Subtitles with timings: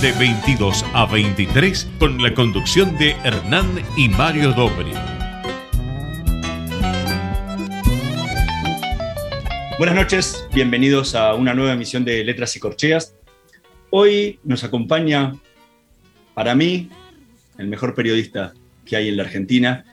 [0.00, 3.66] de 22 a 23 con la conducción de Hernán
[3.98, 4.92] y Mario Dobri.
[9.76, 13.14] Buenas noches, bienvenidos a una nueva emisión de Letras y Corcheas.
[13.90, 15.36] Hoy nos acompaña,
[16.32, 16.88] para mí,
[17.58, 18.54] el mejor periodista
[18.86, 19.84] que hay en la Argentina,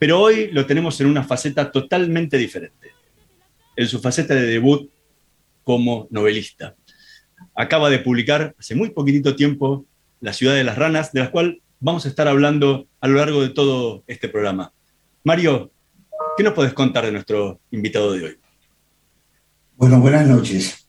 [0.00, 2.90] pero hoy lo tenemos en una faceta totalmente diferente,
[3.76, 4.90] en su faceta de debut
[5.62, 6.74] como novelista
[7.54, 9.84] acaba de publicar hace muy poquitito tiempo
[10.20, 13.42] La ciudad de las ranas, de la cual vamos a estar hablando a lo largo
[13.42, 14.72] de todo este programa.
[15.24, 15.72] Mario,
[16.36, 18.36] ¿qué nos puedes contar de nuestro invitado de hoy?
[19.76, 20.86] Bueno, buenas noches.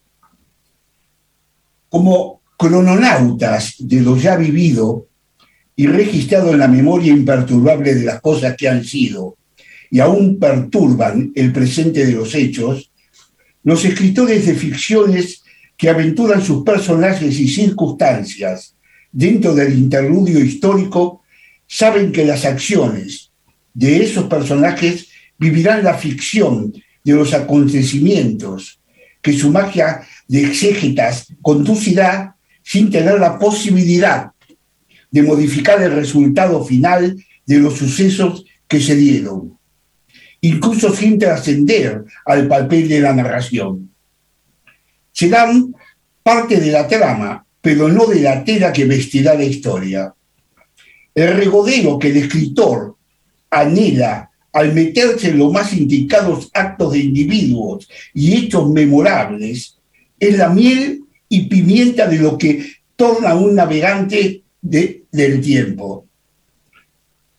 [1.89, 5.07] Como crononautas de lo ya vivido
[5.75, 9.38] y registrado en la memoria imperturbable de las cosas que han sido
[9.89, 12.91] y aún perturban el presente de los hechos,
[13.63, 15.42] los escritores de ficciones
[15.83, 18.73] que aventuran sus personajes y circunstancias
[19.11, 21.23] dentro del interludio histórico,
[21.67, 23.33] saben que las acciones
[23.73, 26.71] de esos personajes vivirán la ficción
[27.03, 28.79] de los acontecimientos,
[29.21, 34.31] que su magia de exégetas conducirá sin tener la posibilidad
[35.11, 39.57] de modificar el resultado final de los sucesos que se dieron,
[40.39, 43.92] incluso sin trascender al papel de la narración
[45.14, 45.73] serán
[46.22, 50.14] parte de la trama, pero no de la tela que vestirá la historia.
[51.16, 52.97] El regodeo que el escritor
[53.50, 59.78] anhela al meterse en los más indicados actos de individuos y hechos memorables
[60.19, 62.66] es la miel y pimienta de lo que
[62.96, 66.06] torna un navegante del tiempo.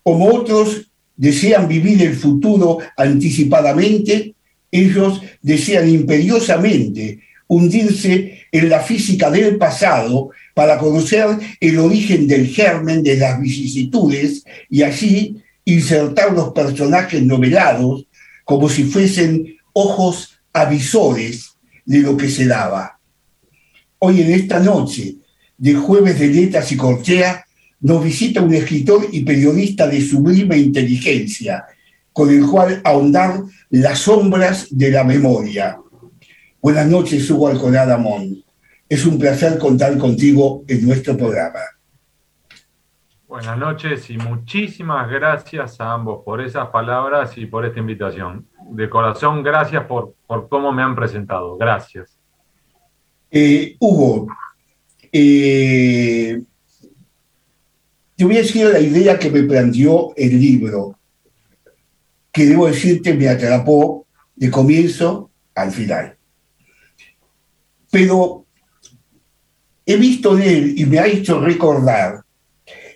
[0.02, 4.34] Como otros desean vivir el futuro anticipadamente,
[4.70, 11.26] ellos desean imperiosamente hundirse en la física del pasado para conocer
[11.60, 18.06] el origen del germen de las vicisitudes y así insertar los personajes novelados
[18.44, 21.50] como si fuesen ojos avisores
[21.84, 22.98] de lo que se daba.
[23.98, 25.16] Hoy en esta noche
[25.56, 27.44] de jueves de letras y corchea
[27.80, 31.64] nos visita un escritor y periodista de sublime inteligencia,
[32.12, 35.78] con el cual ahondar las sombras de la memoria
[36.64, 38.42] Buenas noches, Hugo Alconada Mon.
[38.88, 41.60] Es un placer contar contigo en nuestro programa.
[43.28, 48.48] Buenas noches y muchísimas gracias a ambos por esas palabras y por esta invitación.
[48.70, 51.58] De corazón, gracias por, por cómo me han presentado.
[51.58, 52.18] Gracias.
[53.30, 54.28] Eh, Hugo,
[55.12, 56.40] eh,
[58.16, 60.98] te voy a decir la idea que me planteó el libro,
[62.32, 66.13] que debo decirte me atrapó de comienzo al final
[67.94, 68.44] pero
[69.86, 72.24] he visto en él y me ha hecho recordar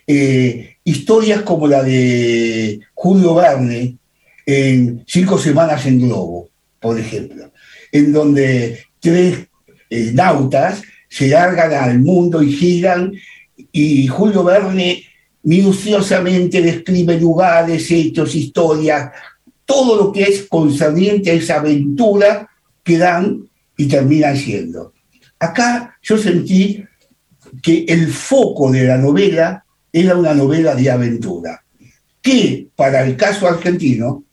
[0.05, 3.97] eh, historias como la de Julio Verne
[4.45, 6.49] en Cinco Semanas en Globo,
[6.81, 7.53] por ejemplo,
[7.93, 9.47] en donde tres
[9.89, 13.13] eh, nautas se largan al mundo y giran
[13.71, 15.05] y Julio Verne
[15.45, 19.13] minuciosamente describe lugares, hechos, historias,
[19.65, 22.51] todo lo que es concerniente a esa aventura
[22.83, 23.48] que dan
[23.79, 24.93] y termina siendo.
[25.39, 26.85] Acá yo sentí
[27.63, 31.65] que el foco de la novela era una novela de aventura,
[32.21, 34.25] que para el caso argentino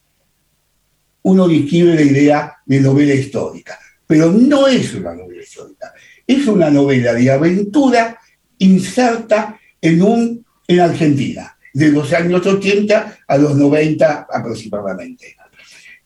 [1.21, 5.93] uno describe la idea de novela histórica, pero no es una novela histórica,
[6.27, 8.19] es una novela de aventura
[8.57, 15.35] inserta en, un, en Argentina, de los años 80 a los 90 aproximadamente.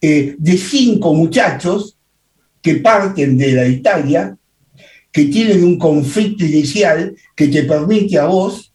[0.02, 1.99] Eh, de cinco muchachos
[2.70, 4.38] que parten de la Italia,
[5.12, 8.72] que tienen un conflicto inicial que te permite a vos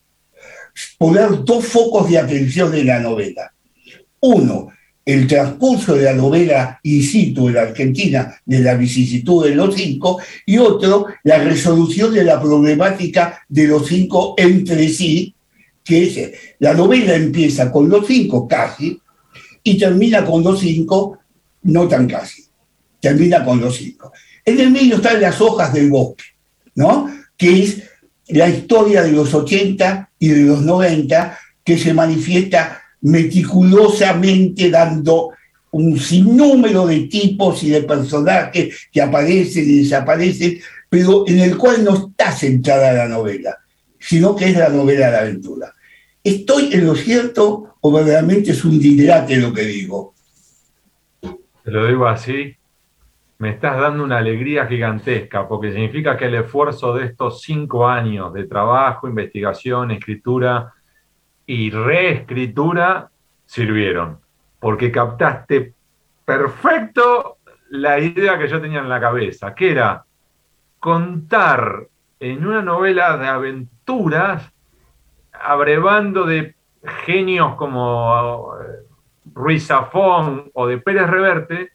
[0.99, 3.52] poner dos focos de atención de la novela.
[4.19, 4.70] Uno,
[5.05, 9.76] el transcurso de la novela in situ en la Argentina de la vicisitud de los
[9.76, 15.37] cinco, y otro, la resolución de la problemática de los cinco entre sí,
[15.85, 18.99] que es, la novela empieza con los cinco casi
[19.62, 21.20] y termina con los cinco
[21.62, 22.44] no tan casi
[23.05, 24.12] termina con los cinco.
[24.47, 26.25] En el medio están las hojas del bosque,
[26.75, 27.15] ¿no?
[27.37, 27.83] Que es
[28.29, 35.33] la historia de los 80 y de los 90 que se manifiesta meticulosamente dando
[35.73, 41.85] un sinnúmero de tipos y de personajes que aparecen y desaparecen, pero en el cual
[41.85, 43.59] no está centrada la novela,
[43.99, 45.75] sino que es la novela de aventura.
[46.23, 50.15] ¿Estoy en lo cierto o verdaderamente es un dilate lo que digo?
[51.21, 52.57] Te lo digo así,
[53.39, 58.33] me estás dando una alegría gigantesca, porque significa que el esfuerzo de estos cinco años
[58.33, 60.73] de trabajo, investigación, escritura
[61.47, 63.11] y reescritura
[63.45, 64.19] sirvieron,
[64.61, 65.75] porque captaste
[66.25, 67.39] perfecto
[67.71, 70.05] la idea que yo tenía en la cabeza, que era
[70.79, 71.89] contar
[72.21, 74.53] en una novela de aventuras,
[75.33, 76.55] abrevando de
[77.05, 78.85] genios como eh,
[79.35, 81.74] Ruiz Zafón o de Pérez Reverte,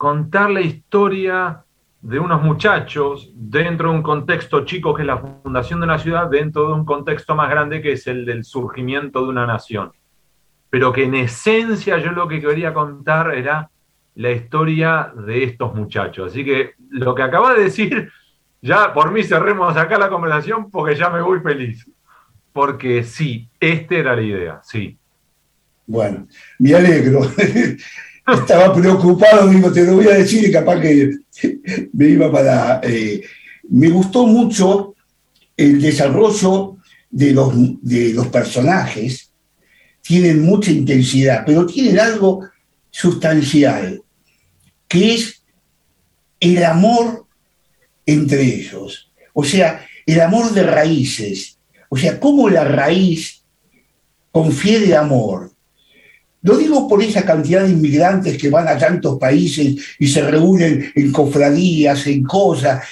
[0.00, 1.62] contar la historia
[2.00, 6.30] de unos muchachos dentro de un contexto chico que es la fundación de una ciudad,
[6.30, 9.92] dentro de un contexto más grande que es el del surgimiento de una nación.
[10.70, 13.68] Pero que en esencia yo lo que quería contar era
[14.14, 16.32] la historia de estos muchachos.
[16.32, 18.10] Así que lo que acaba de decir,
[18.62, 21.86] ya por mí cerremos acá la conversación porque ya me voy feliz.
[22.54, 24.96] Porque sí, esta era la idea, sí.
[25.86, 26.26] Bueno,
[26.58, 27.20] me alegro.
[28.34, 31.10] estaba preocupado, digo, te lo voy a decir y capaz que
[31.92, 32.80] me iba para...
[32.82, 33.22] Eh,
[33.68, 34.94] me gustó mucho
[35.56, 36.76] el desarrollo
[37.10, 39.30] de los, de los personajes,
[40.00, 42.48] tienen mucha intensidad, pero tienen algo
[42.90, 44.02] sustancial,
[44.88, 45.42] que es
[46.40, 47.26] el amor
[48.06, 49.10] entre ellos.
[49.34, 51.58] O sea, el amor de raíces.
[51.88, 53.42] O sea, cómo la raíz
[54.32, 55.49] confiere amor
[56.42, 60.90] lo digo por esa cantidad de inmigrantes que van a tantos países y se reúnen
[60.94, 62.82] en cofradías, en cosas,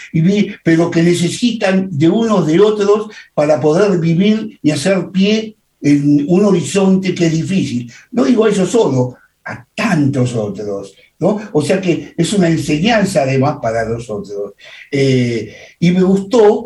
[0.62, 6.44] pero que necesitan de unos de otros para poder vivir y hacer pie en un
[6.44, 7.90] horizonte que es difícil.
[8.10, 10.94] No digo eso solo, a tantos otros.
[11.18, 11.40] ¿no?
[11.52, 14.52] O sea que es una enseñanza además para nosotros.
[14.90, 16.64] Eh, y me gustó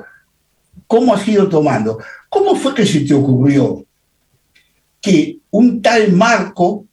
[0.86, 1.98] cómo has ido tomando.
[2.28, 3.84] ¿Cómo fue que se te ocurrió
[5.02, 6.86] que un tal Marco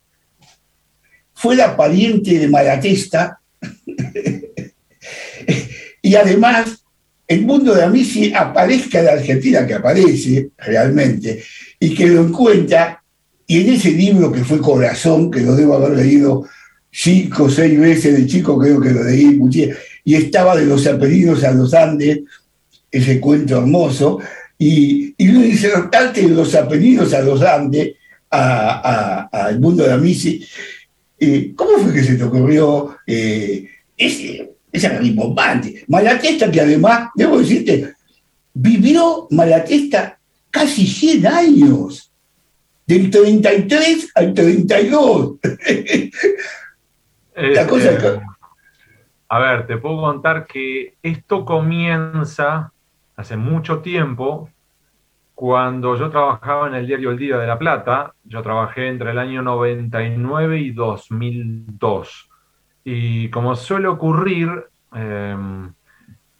[1.34, 3.40] fue la pariente de Malatesta.
[6.02, 6.80] Y además
[7.28, 11.44] el mundo de Amici aparezca de Argentina, que aparece realmente,
[11.80, 13.04] y que lo encuentra,
[13.46, 16.46] y en ese libro que fue Corazón, que lo debo haber leído
[16.90, 19.40] cinco o seis veces de chico, creo que lo leí,
[20.04, 22.22] y estaba de los apellidos a los Andes,
[22.90, 24.18] ese cuento hermoso,
[24.58, 27.92] y, y lo de los apellidos a los Andes,
[28.30, 30.46] al mundo de Amici.
[31.20, 35.84] Eh, ¿Cómo fue que se te ocurrió eh, ese, ese rimbombante?
[35.88, 37.94] Malatesta, que además, debo decirte,
[38.54, 40.18] vivió Malatesta
[40.50, 42.10] casi 100 años,
[42.90, 45.36] del 33 al 32.
[47.36, 48.20] La cosa este,
[49.30, 52.74] A ver, te puedo contar que esto comienza
[53.16, 54.50] hace mucho tiempo
[55.40, 59.18] cuando yo trabajaba en el diario El Día de la Plata, yo trabajé entre el
[59.18, 62.30] año 99 y 2002.
[62.84, 64.50] Y como suele ocurrir,
[64.92, 65.74] em,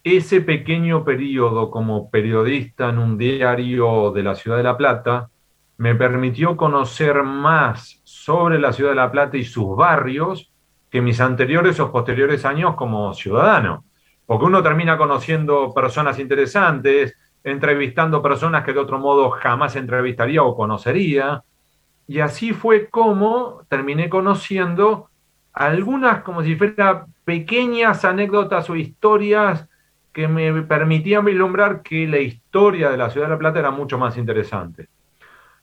[0.04, 5.30] ese pequeño periodo como periodista en un diario de la Ciudad de La Plata
[5.78, 10.52] me permitió conocer más sobre la Ciudad de La Plata y sus barrios
[10.90, 13.86] que mis anteriores o posteriores años como ciudadano.
[14.26, 20.56] Porque uno termina conociendo personas interesantes, entrevistando personas que de otro modo jamás entrevistaría o
[20.56, 21.44] conocería.
[22.08, 25.10] Y así fue como terminé conociendo
[25.54, 29.68] algunas como si fueran pequeñas anécdotas o historias
[30.12, 33.98] que me permitían vislumbrar que la historia de la ciudad de La Plata era mucho
[33.98, 34.88] más interesante.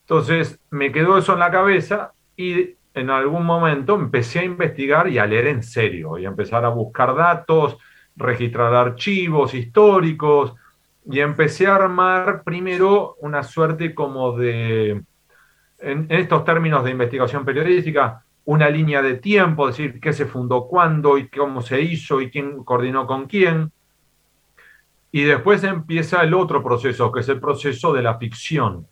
[0.01, 5.19] Entonces me quedó eso en la cabeza y en algún momento empecé a investigar y
[5.19, 7.77] a leer en serio y a empezar a buscar datos,
[8.15, 10.55] registrar archivos históricos,
[11.09, 15.03] y empecé a armar primero una suerte como de,
[15.79, 21.17] en, estos términos de investigación periodística, una línea de tiempo, decir, qué se fundó cuándo
[21.19, 23.71] y cómo se hizo y quién coordinó con quién.
[25.13, 28.87] Y después empieza el otro proceso, que es el proceso de la ficción,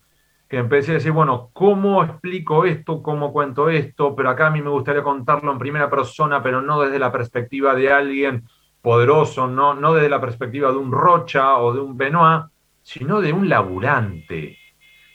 [0.48, 3.02] que empecé a decir, bueno, ¿cómo explico esto?
[3.02, 4.14] ¿Cómo cuento esto?
[4.14, 7.74] Pero acá a mí me gustaría contarlo en primera persona, pero no desde la perspectiva
[7.74, 8.44] de alguien
[8.84, 12.44] poderoso, no, no desde la perspectiva de un Rocha o de un Benoit,
[12.82, 14.58] sino de un laburante.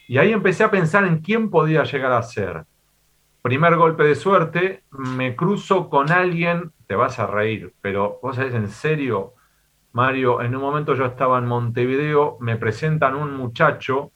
[0.07, 2.65] Y ahí empecé a pensar en quién podía llegar a ser.
[3.43, 8.55] Primer golpe de suerte, me cruzo con alguien, te vas a reír, pero vos sabés
[8.55, 9.35] en serio,
[9.91, 14.11] Mario, en un momento yo estaba en Montevideo, me presentan un muchacho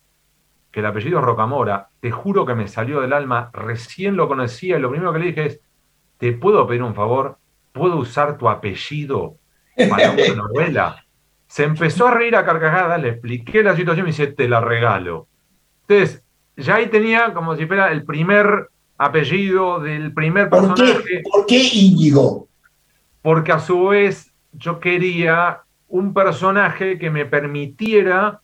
[0.72, 4.78] que el apellido es Rocamora, te juro que me salió del alma, recién lo conocía
[4.78, 5.62] y lo primero que le dije es,
[6.18, 7.38] ¿te puedo pedir un favor?
[7.72, 9.38] ¿Puedo usar tu apellido
[9.90, 11.06] para una novela?
[11.48, 14.60] Se empezó a reír a carcajadas, le expliqué la situación y me dice, te la
[14.60, 15.28] regalo.
[15.88, 16.24] Entonces,
[16.58, 21.22] ya ahí tenía como si fuera el primer apellido del primer personaje.
[21.30, 22.48] ¿Por qué, Íñigo?
[23.22, 28.42] Porque a su vez yo quería un personaje que me permitiera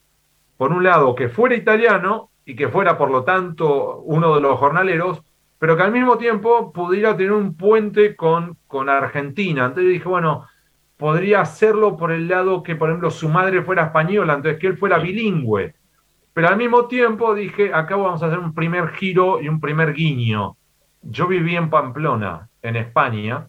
[0.57, 4.59] por un lado, que fuera italiano y que fuera, por lo tanto, uno de los
[4.59, 5.21] jornaleros,
[5.57, 9.65] pero que al mismo tiempo pudiera tener un puente con, con Argentina.
[9.65, 10.47] Entonces dije, bueno,
[10.99, 14.77] podría hacerlo por el lado que, por ejemplo, su madre fuera española, entonces que él
[14.77, 15.73] fuera bilingüe.
[16.33, 19.93] Pero al mismo tiempo dije, acá vamos a hacer un primer giro y un primer
[19.93, 20.57] guiño.
[21.01, 23.47] Yo viví en Pamplona, en España,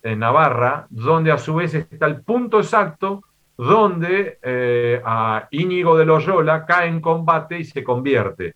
[0.00, 3.24] en Navarra, donde a su vez está el punto exacto
[3.58, 8.54] donde eh, a Íñigo de Loyola cae en combate y se convierte.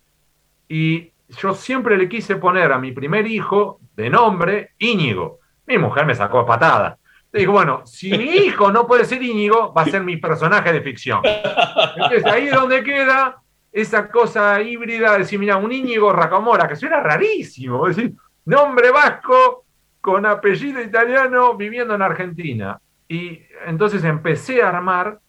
[0.69, 5.39] Y yo siempre le quise poner a mi primer hijo de nombre Íñigo.
[5.65, 6.97] Mi mujer me sacó a patada.
[7.31, 10.81] Digo, bueno, si mi hijo no puede ser Íñigo, va a ser mi personaje de
[10.81, 11.21] ficción.
[11.23, 13.37] Entonces ahí es donde queda
[13.71, 18.13] esa cosa híbrida de decir, mira, un Íñigo Racamora, que suena rarísimo, es decir,
[18.45, 19.65] nombre vasco
[20.01, 22.79] con apellido italiano viviendo en Argentina.
[23.07, 25.19] Y entonces empecé a armar,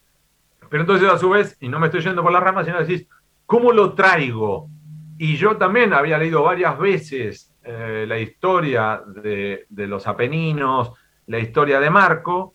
[0.69, 3.07] pero entonces a su vez, y no me estoy yendo por las ramas, sino decís,
[3.45, 4.69] ¿cómo lo traigo?
[5.19, 10.93] Y yo también había leído varias veces eh, la historia de, los Apeninos,
[11.29, 12.55] la historia de Marco,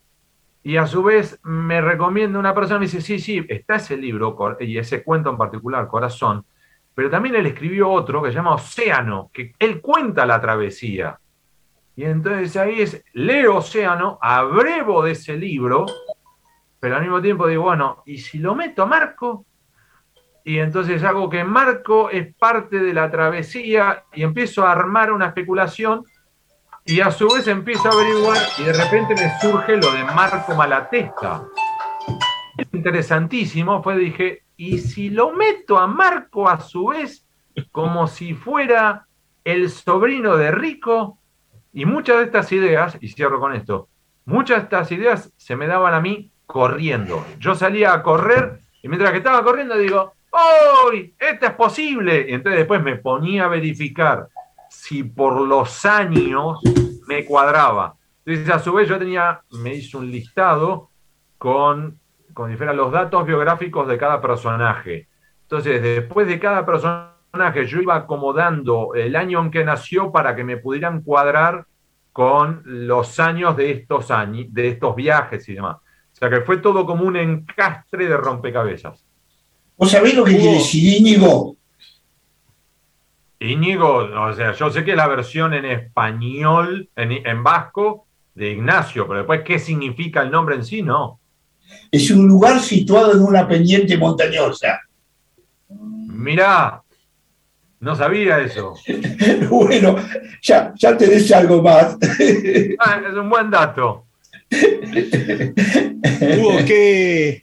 [0.64, 4.36] y a su vez me recomienda una persona, me dice, sí, sí, está ese libro
[4.60, 6.46] y ese cuento en particular, Corazón,
[6.96, 11.20] pero también él escribió otro que se llama Océano, que él cuenta la travesía.
[11.96, 15.86] Y entonces ahí es, leo Océano, abrevo de ese libro,
[16.80, 19.46] pero al mismo tiempo digo, bueno, ¿y si lo meto a Marco?
[20.44, 25.28] Y entonces hago que Marco es parte de la travesía y empiezo a armar una
[25.28, 26.06] especulación
[26.86, 30.54] y a su vez empiezo a averiguar y de repente me surge lo de Marco
[30.56, 31.46] Malatesta.
[32.72, 37.26] Interesantísimo, fue dije, ¿y si lo meto a Marco a su vez
[37.72, 39.08] como si fuera
[39.44, 41.18] el sobrino de Rico?
[41.72, 43.88] Y muchas de estas ideas, y cierro con esto,
[44.26, 47.26] muchas de estas ideas se me daban a mí corriendo.
[47.40, 50.14] Yo salía a correr y mientras que estaba corriendo digo,
[50.88, 51.14] ¡Uy!
[51.18, 52.26] ¡Esto es posible!
[52.28, 54.28] Y entonces después me ponía a verificar
[54.74, 56.60] si por los años
[57.08, 57.96] me cuadraba.
[58.26, 60.90] Entonces a su vez yo tenía, me hice un listado
[61.38, 62.00] con,
[62.34, 65.08] con los datos biográficos de cada personaje.
[65.44, 70.44] Entonces después de cada personaje yo iba acomodando el año en que nació para que
[70.44, 71.66] me pudieran cuadrar
[72.12, 75.78] con los años de estos años, de estos viajes y demás.
[75.78, 79.06] O sea que fue todo como un encastre de rompecabezas.
[79.78, 81.56] ¿Vos sabés lo que quiere decir Íñigo?
[83.44, 88.52] Íñigo, o sea, yo sé que es la versión en español, en, en vasco, de
[88.52, 90.82] Ignacio, pero después, ¿qué significa el nombre en sí?
[90.82, 91.20] No.
[91.92, 94.82] Es un lugar situado en una pendiente montañosa.
[95.70, 96.82] Mirá,
[97.80, 98.76] no sabía eso.
[99.50, 99.98] bueno,
[100.42, 101.98] ya, ya tenés algo más.
[102.80, 104.06] ah, es un buen dato.
[106.22, 107.42] Hugo, ¿qué,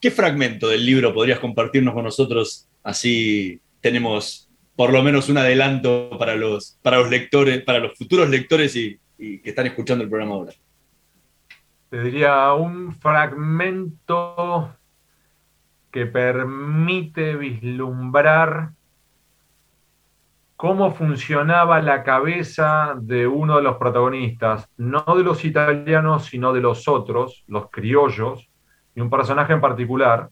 [0.00, 2.66] ¿qué fragmento del libro podrías compartirnos con nosotros?
[2.82, 8.28] Así tenemos por lo menos un adelanto para los, para los lectores, para los futuros
[8.28, 10.52] lectores y, y que están escuchando el programa ahora.
[11.90, 14.74] Te diría un fragmento
[15.90, 18.70] que permite vislumbrar
[20.56, 26.60] cómo funcionaba la cabeza de uno de los protagonistas, no de los italianos, sino de
[26.60, 28.48] los otros, los criollos,
[28.94, 30.30] y un personaje en particular,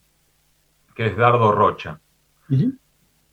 [0.95, 1.99] que es Dardo Rocha.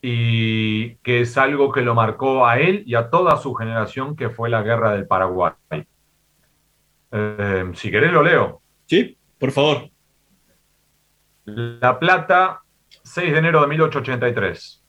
[0.00, 4.30] Y que es algo que lo marcó a él y a toda su generación, que
[4.30, 5.52] fue la guerra del Paraguay.
[7.10, 8.62] Eh, si querés, lo leo.
[8.86, 9.90] Sí, por favor.
[11.44, 12.60] La Plata,
[13.02, 14.84] 6 de enero de 1883.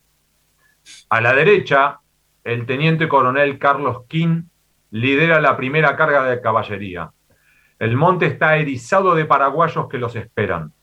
[1.10, 2.00] A la derecha,
[2.44, 4.44] el teniente coronel Carlos King
[4.92, 7.12] lidera la primera carga de caballería.
[7.78, 10.74] El monte está erizado de paraguayos que los esperan.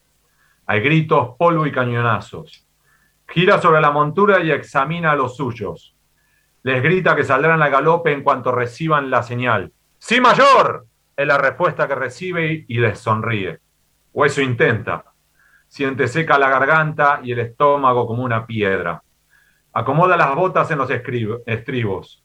[0.66, 2.65] Hay gritos, polvo y cañonazos.
[3.28, 5.96] Gira sobre la montura y examina a los suyos.
[6.62, 9.72] Les grita que saldrán al galope en cuanto reciban la señal.
[9.98, 10.86] ¡Sí, mayor!
[11.16, 13.60] Es la respuesta que recibe y les sonríe.
[14.12, 15.04] O eso intenta.
[15.68, 19.02] Siente seca la garganta y el estómago como una piedra.
[19.72, 22.24] Acomoda las botas en los estribos.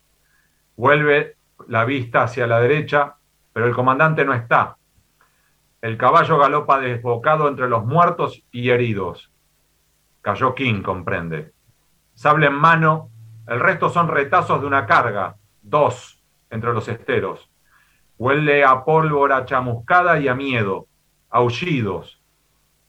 [0.76, 1.36] Vuelve
[1.68, 3.16] la vista hacia la derecha,
[3.52, 4.78] pero el comandante no está.
[5.82, 9.31] El caballo galopa desbocado entre los muertos y heridos.
[10.22, 11.54] Cayó King, comprende.
[12.14, 13.10] Sable en mano,
[13.48, 17.50] el resto son retazos de una carga, dos, entre los esteros.
[18.18, 20.88] Huele a pólvora chamuscada y a miedo,
[21.30, 22.22] aullidos.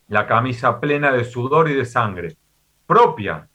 [0.08, 2.36] La camisa plena de sudor y de sangre.
[2.86, 3.48] Propia.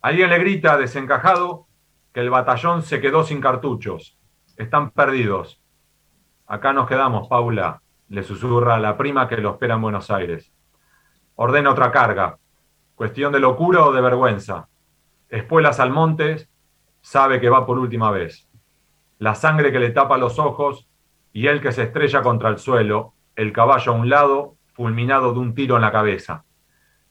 [0.00, 1.66] Alguien le grita, desencajado,
[2.12, 4.16] que el batallón se quedó sin cartuchos.
[4.56, 5.60] Están perdidos.
[6.46, 10.52] Acá nos quedamos, Paula, le susurra a la prima que lo espera en Buenos Aires.
[11.34, 12.38] Ordena otra carga.
[12.94, 14.68] Cuestión de locura o de vergüenza.
[15.28, 16.48] Espuelas al monte,
[17.00, 18.48] sabe que va por última vez.
[19.18, 20.88] La sangre que le tapa los ojos
[21.32, 25.38] y él que se estrella contra el suelo, el caballo a un lado, fulminado de
[25.38, 26.44] un tiro en la cabeza.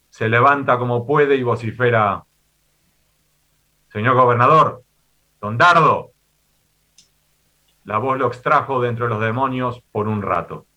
[0.10, 2.26] Se levanta como puede y vocifera,
[3.92, 4.84] Señor gobernador,
[5.40, 6.12] don Dardo.
[7.86, 10.68] La voz lo extrajo de entre los demonios por un rato.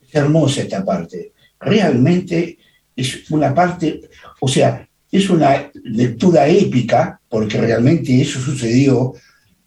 [0.00, 1.32] Es hermosa esta parte.
[1.60, 2.58] Realmente
[3.00, 4.02] es una parte,
[4.40, 9.12] o sea, es una lectura épica, porque realmente eso sucedió,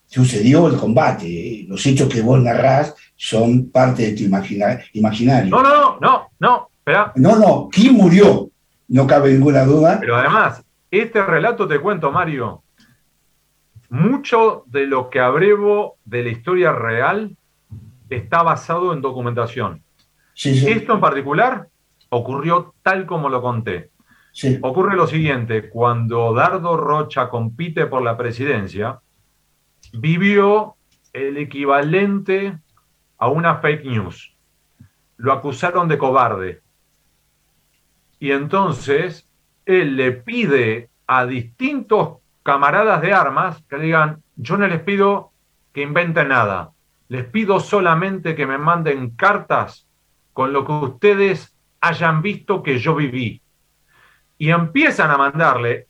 [0.08, 1.66] sucedió el combate.
[1.68, 5.50] Los hechos que vos narrás son parte de tu imaginario.
[5.50, 7.12] No, no, no, no, espera.
[7.16, 8.50] No, no, ¿quién murió?
[8.88, 9.98] No cabe ninguna duda.
[10.00, 12.64] Pero además, este relato, te cuento, Mario,
[13.90, 17.36] mucho de lo que abrevo de la historia real
[18.10, 19.84] está basado en documentación.
[20.36, 21.68] Esto en particular
[22.14, 23.92] ocurrió tal como lo conté.
[24.62, 29.00] Ocurre lo siguiente, cuando Dardo Rocha compite por la presidencia,
[29.94, 30.76] vivió
[31.12, 32.58] el equivalente
[33.18, 34.36] a una fake news.
[35.18, 36.62] Lo acusaron de cobarde.
[38.20, 39.30] Y entonces
[39.66, 45.32] él le pide a distintos camaradas de armas que digan, yo no les pido
[45.74, 46.72] que inventen nada,
[47.08, 49.88] les pido solamente que me manden cartas
[50.34, 51.53] con lo que ustedes
[51.84, 53.42] hayan visto que yo viví.
[54.38, 55.88] Y empiezan a mandarle,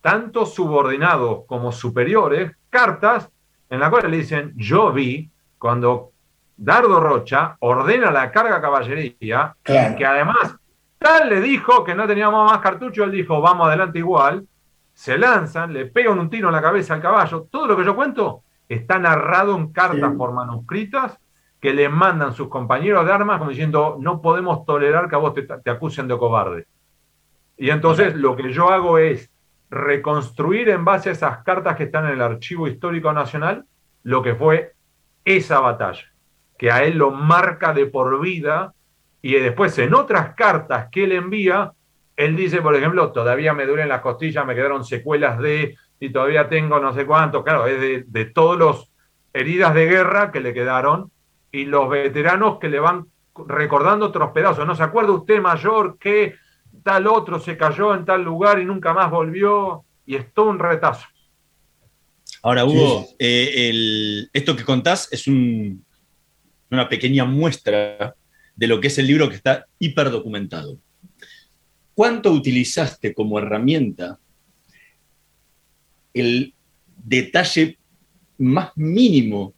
[0.00, 3.30] tanto subordinados como superiores, cartas
[3.70, 6.10] en las cuales le dicen, yo vi cuando
[6.56, 10.56] Dardo Rocha ordena la carga caballería, que además
[10.98, 14.46] tal le dijo que no teníamos más cartucho, él dijo, vamos adelante igual,
[14.94, 17.94] se lanzan, le pegan un tiro en la cabeza al caballo, todo lo que yo
[17.94, 21.18] cuento está narrado en cartas por manuscritas
[21.60, 25.34] que le mandan sus compañeros de armas como diciendo, no podemos tolerar que a vos
[25.34, 26.66] te acusen de cobarde.
[27.56, 29.30] Y entonces lo que yo hago es
[29.70, 33.64] reconstruir en base a esas cartas que están en el Archivo Histórico Nacional
[34.02, 34.74] lo que fue
[35.24, 36.04] esa batalla,
[36.56, 38.72] que a él lo marca de por vida
[39.20, 41.72] y después en otras cartas que él envía,
[42.14, 46.48] él dice, por ejemplo, todavía me duelen las costillas, me quedaron secuelas de, y todavía
[46.48, 48.92] tengo no sé cuánto, claro, es de, de todos los
[49.32, 51.10] heridas de guerra que le quedaron
[51.56, 53.06] y los veteranos que le van
[53.46, 54.66] recordando otros pedazos.
[54.66, 56.34] ¿No se acuerda usted, mayor, que
[56.82, 60.58] tal otro se cayó en tal lugar y nunca más volvió, y es todo un
[60.58, 61.06] retazo.
[62.42, 68.14] Ahora, Hugo, eh, esto que contás es una pequeña muestra
[68.54, 70.78] de lo que es el libro que está hiperdocumentado.
[71.94, 74.18] ¿Cuánto utilizaste como herramienta
[76.14, 76.54] el
[76.96, 77.78] detalle
[78.38, 79.54] más mínimo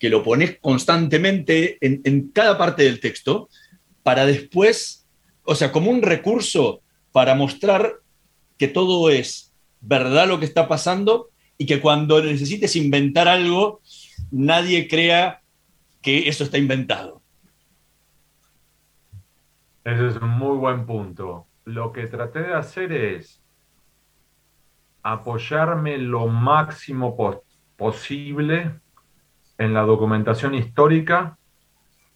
[0.00, 3.48] que lo pones constantemente en cada parte del texto
[4.02, 5.00] para después
[5.50, 7.94] o sea, como un recurso para mostrar
[8.56, 13.80] que todo es verdad lo que está pasando y que cuando necesites inventar algo,
[14.30, 15.42] nadie crea
[16.02, 17.20] que eso está inventado.
[19.82, 21.48] Ese es un muy buen punto.
[21.64, 23.42] Lo que traté de hacer es
[25.02, 27.16] apoyarme lo máximo
[27.76, 28.78] posible
[29.60, 31.36] en la documentación histórica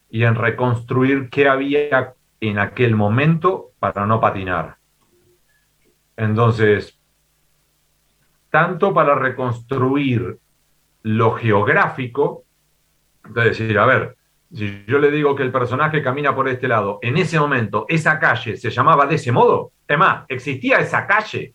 [0.08, 4.78] y en reconstruir qué había en aquel momento para no patinar.
[6.16, 6.98] Entonces,
[8.48, 10.38] tanto para reconstruir
[11.02, 12.44] lo geográfico,
[13.26, 14.16] es decir, a ver,
[14.50, 18.18] si yo le digo que el personaje camina por este lado, en ese momento esa
[18.18, 21.52] calle se llamaba de ese modo, es más, existía esa calle.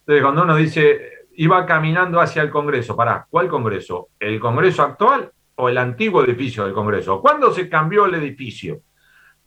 [0.00, 4.08] Entonces, cuando uno dice, iba caminando hacia el Congreso, para, ¿cuál Congreso?
[4.18, 7.20] ¿El Congreso actual o el antiguo edificio del Congreso?
[7.20, 8.80] ¿Cuándo se cambió el edificio?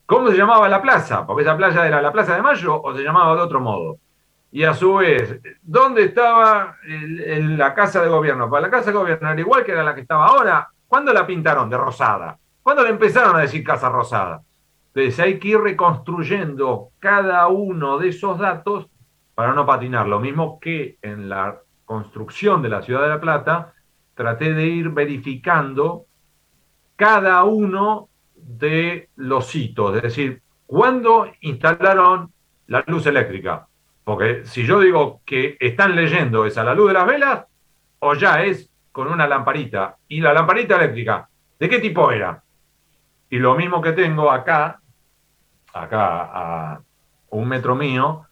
[0.06, 1.28] ¿Cómo se llamaba la plaza?
[1.28, 3.98] Porque esa playa era la Plaza de Mayo o se llamaba de otro modo.
[4.54, 8.50] Y a su vez, ¿dónde estaba la casa de gobierno?
[8.50, 10.70] Para pues la casa de gobierno era igual que era la que estaba ahora.
[10.88, 12.38] ¿Cuándo la pintaron de rosada?
[12.64, 14.42] ¿Cuándo le empezaron a decir casa rosada?
[14.94, 18.88] Entonces hay que ir reconstruyendo cada uno de esos datos
[19.36, 20.08] para no patinar.
[20.08, 21.60] Lo mismo que en la
[21.92, 23.74] construcción de la ciudad de La Plata,
[24.16, 26.06] traté de ir verificando
[26.96, 32.32] cada uno de los hitos, es decir, ¿cuándo instalaron
[32.68, 33.68] la luz eléctrica?
[34.06, 37.46] Porque si yo digo que están leyendo es a la luz de las velas,
[38.00, 39.98] o ya es con una lamparita.
[40.08, 41.28] Y la lamparita eléctrica,
[41.60, 42.42] ¿de qué tipo era?
[43.30, 44.80] Y lo mismo que tengo acá,
[45.74, 46.82] acá a
[47.32, 48.28] un metro mío,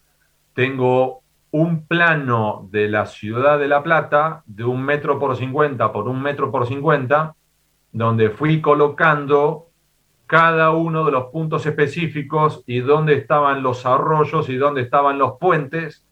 [0.54, 6.08] tengo un plano de la ciudad de La Plata de un metro por cincuenta por
[6.08, 7.36] un metro por cincuenta,
[7.92, 9.68] donde fui colocando
[10.28, 15.40] cada uno de los puntos específicos y dónde estaban los arroyos y dónde estaban los
[15.40, 16.06] puentes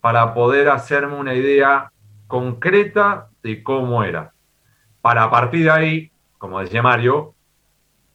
[0.00, 1.92] para poder hacerme una idea
[2.26, 4.32] concreta de cómo era.
[5.00, 7.34] Para a partir de ahí, como decía Mario,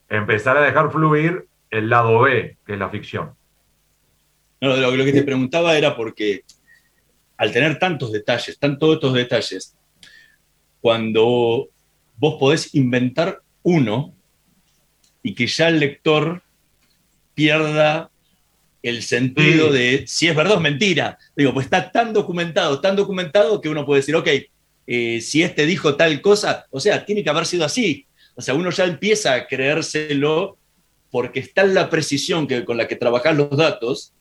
[0.09, 3.33] empezar a dejar fluir el lado B, que es la ficción.
[4.59, 6.43] Lo, lo que te preguntaba era porque
[7.37, 9.75] al tener tantos detalles, están todos estos detalles,
[10.81, 11.69] cuando
[12.17, 14.13] vos podés inventar uno,
[15.25, 16.43] y que ya el lector
[17.33, 18.11] pierda
[18.83, 21.17] el sentido de si es verdad o mentira.
[21.35, 24.27] Digo, pues está tan documentado, tan documentado que uno puede decir, ok,
[24.85, 28.05] eh, si este dijo tal cosa, o sea, tiene que haber sido así.
[28.35, 30.59] O sea, uno ya empieza a creérselo
[31.09, 34.13] porque está en la precisión que, con la que trabajan los datos,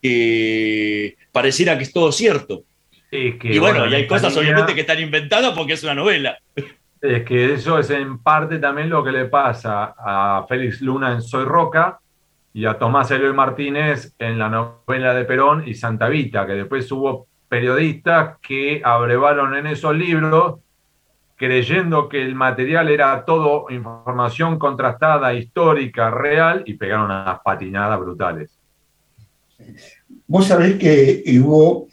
[0.00, 2.64] que pareciera que es todo cierto.
[3.10, 6.38] y bueno, y hay cosas obviamente que están inventadas porque es una novela.
[7.00, 11.22] Es que eso es en parte también lo que le pasa a Félix Luna en
[11.22, 11.98] Soy Roca
[12.52, 16.90] y a Tomás Eloy Martínez en la novela de Perón y Santa Vita, que después
[16.92, 20.60] hubo periodistas que abrevaron en esos libros
[21.40, 28.59] creyendo que el material era todo información contrastada, histórica, real, y pegaron unas patinadas brutales.
[30.26, 31.88] Vos sabés que hubo,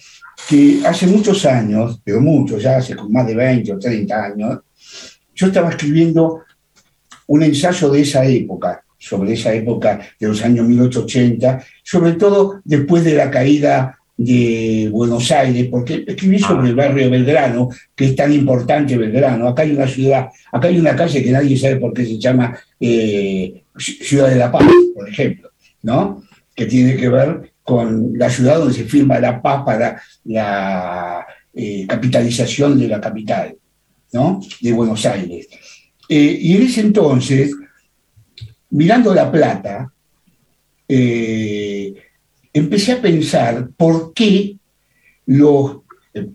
[0.47, 4.59] que hace muchos años, pero muchos, ya hace más de 20 o 30 años,
[5.33, 6.43] yo estaba escribiendo
[7.27, 13.03] un ensayo de esa época, sobre esa época de los años 1880, sobre todo después
[13.03, 18.33] de la caída de Buenos Aires, porque escribí sobre el barrio Belgrano, que es tan
[18.33, 19.47] importante Belgrano.
[19.47, 22.57] Acá hay una ciudad, acá hay una calle que nadie sabe por qué se llama
[22.79, 24.63] eh, Ciudad de la Paz,
[24.95, 25.51] por ejemplo,
[25.83, 26.23] ¿no?
[26.55, 31.85] Que tiene que ver con la ciudad donde se firma la paz para la eh,
[31.85, 33.57] capitalización de la capital
[34.61, 35.49] de Buenos Aires.
[36.07, 37.53] Eh, y en ese entonces,
[38.69, 39.91] mirando La Plata,
[40.87, 41.93] eh,
[42.53, 44.55] empecé a pensar por qué
[45.25, 45.79] los,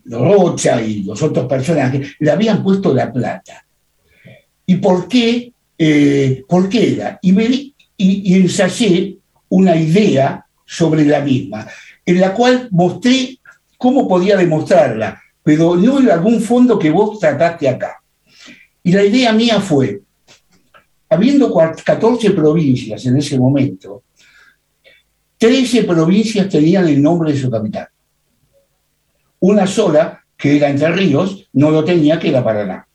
[0.05, 3.65] Rocha y los otros personajes le habían puesto La Plata.
[4.67, 5.51] Y por qué,
[6.47, 7.19] por qué era.
[7.23, 9.17] Y, me, y ensayé
[9.49, 11.67] una idea sobre la misma,
[12.05, 13.39] en la cual mostré
[13.77, 18.01] cómo podía demostrarla pero no en algún fondo que vos trataste acá.
[18.83, 20.01] Y la idea mía fue,
[21.09, 24.05] habiendo 14 provincias en ese momento,
[25.39, 27.89] 13 provincias tenían el nombre de su capital.
[29.41, 32.87] Una sola, que era Entre Ríos, no lo tenía, que era Paraná.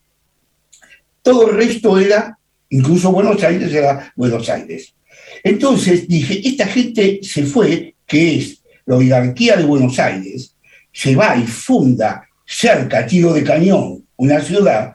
[1.21, 2.37] Todo el resto era,
[2.69, 4.93] incluso Buenos Aires era Buenos Aires.
[5.43, 10.55] Entonces dije, esta gente se fue, que es la oligarquía de Buenos Aires,
[10.91, 14.93] se va y funda cerca, tiro de cañón, una ciudad,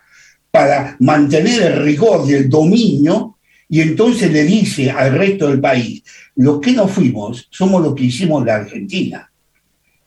[0.50, 6.02] para mantener el rigor del dominio y entonces le dice al resto del país,
[6.36, 9.30] los que no fuimos somos los que hicimos la Argentina.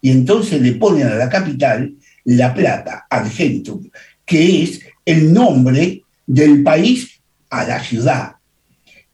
[0.01, 1.95] Y entonces le ponen a la capital
[2.25, 3.89] La Plata, Argentum,
[4.23, 7.19] que es el nombre del país
[7.49, 8.35] a la ciudad.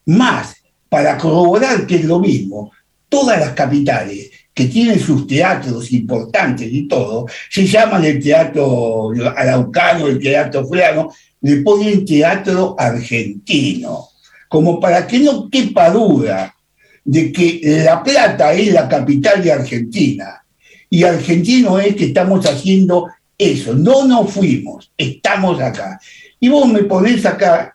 [0.04, 0.56] Más,
[0.92, 2.70] para corroborar que es lo mismo,
[3.08, 10.06] todas las capitales que tienen sus teatros importantes y todo, se llaman el teatro araucano,
[10.08, 14.08] el teatro fulano, le ponen teatro argentino,
[14.50, 16.54] como para que no quepa duda
[17.02, 20.44] de que La Plata es la capital de Argentina
[20.90, 25.98] y argentino es que estamos haciendo eso, no nos fuimos, estamos acá.
[26.38, 27.74] Y vos me ponés acá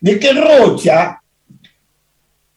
[0.00, 1.19] de que Rocha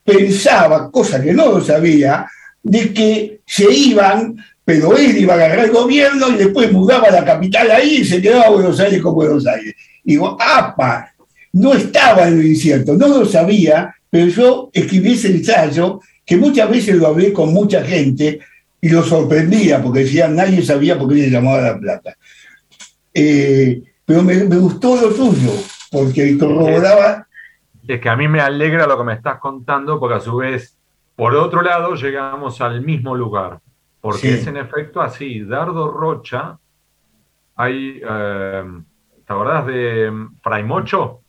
[0.04, 2.28] pensaba, cosa que no lo sabía,
[2.62, 7.26] de que se iban, pero él iba a agarrar el gobierno y después mudaba la
[7.26, 9.76] capital ahí y se quedaba a Buenos Aires con Buenos Aires.
[10.04, 11.13] Digo, apa,
[11.54, 16.70] no estaba en lo incierto, no lo sabía, pero yo escribí ese ensayo que muchas
[16.70, 18.39] veces lo hablé con mucha gente
[18.80, 22.18] y lo sorprendía porque decían, nadie sabía por qué se llamaba La Plata.
[23.13, 25.54] Eh, pero me, me, gustó lo suyo,
[25.92, 27.28] porque corroboraba...
[27.88, 30.78] Es que a mí me alegra lo que me estás contando, porque a su vez
[31.15, 33.60] por otro lado, llegamos al mismo lugar,
[34.02, 35.43] porque es en efecto así.
[35.43, 36.58] Dardo Rocha,
[37.56, 38.63] hay, eh,
[39.26, 41.19] ¿te acordás de Fray Mocho?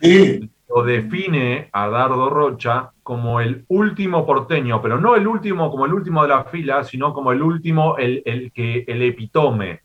[0.00, 0.50] Sí.
[0.68, 5.94] lo define a Dardo Rocha como el último porteño, pero no el último como el
[5.94, 9.80] último de la fila, sino como el último, el, el que, el epitome,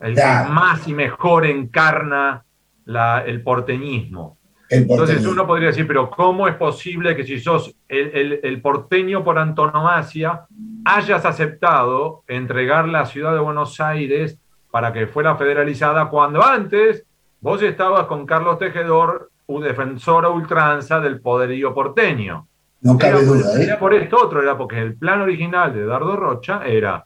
[0.00, 2.44] el que más y mejor encarna
[2.84, 4.38] la, el porteñismo.
[4.70, 9.38] Entonces uno podría decir, pero ¿cómo es posible que si sos el, el, porteño por
[9.38, 10.46] antonomasia,
[10.84, 14.38] hayas aceptado entregar la ciudad de Buenos Aires
[14.70, 17.04] para que fuera federalizada cuando antes
[17.40, 22.48] vos estabas con Carlos Tejedor, un defensor a ultranza del poderío porteño?
[22.80, 23.58] No cabe duda.
[23.58, 23.64] ¿eh?
[23.64, 27.04] Era por esto otro, era porque el plan original de Dardo Rocha era,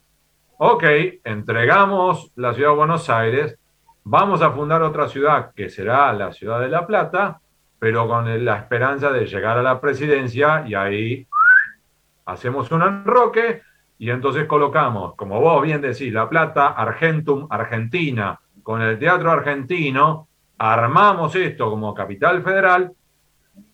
[0.58, 0.84] ok,
[1.24, 3.58] entregamos la ciudad de Buenos Aires,
[4.04, 7.40] vamos a fundar otra ciudad que será la ciudad de La Plata,
[7.78, 11.26] pero con la esperanza de llegar a la presidencia y ahí
[12.26, 13.62] hacemos un enroque
[13.98, 20.28] y entonces colocamos, como vos bien decís, La Plata, Argentum, Argentina, con el Teatro Argentino,
[20.56, 22.92] armamos esto como capital federal,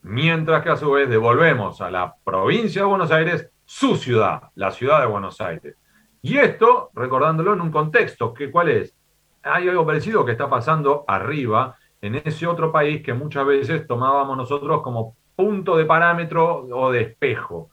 [0.03, 4.71] mientras que a su vez devolvemos a la provincia de Buenos Aires su ciudad, la
[4.71, 5.77] ciudad de Buenos Aires.
[6.23, 8.97] Y esto, recordándolo en un contexto, que ¿cuál es?
[9.43, 14.37] Hay algo parecido que está pasando arriba, en ese otro país que muchas veces tomábamos
[14.37, 17.71] nosotros como punto de parámetro o de espejo,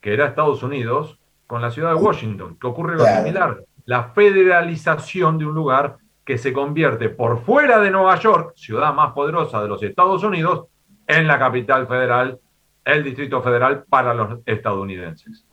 [0.00, 5.36] que era Estados Unidos, con la ciudad de Washington, que ocurre lo similar, la federalización
[5.36, 9.68] de un lugar que se convierte por fuera de Nueva York, ciudad más poderosa de
[9.68, 10.68] los Estados Unidos,
[11.06, 12.40] en la capital federal,
[12.82, 15.46] el Distrito Federal para los estadounidenses.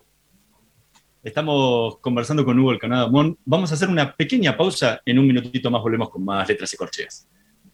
[1.21, 3.09] Estamos conversando con Hugo El Canadá
[3.45, 5.01] Vamos a hacer una pequeña pausa.
[5.05, 7.27] En un minutito más volvemos con más letras y corcheas.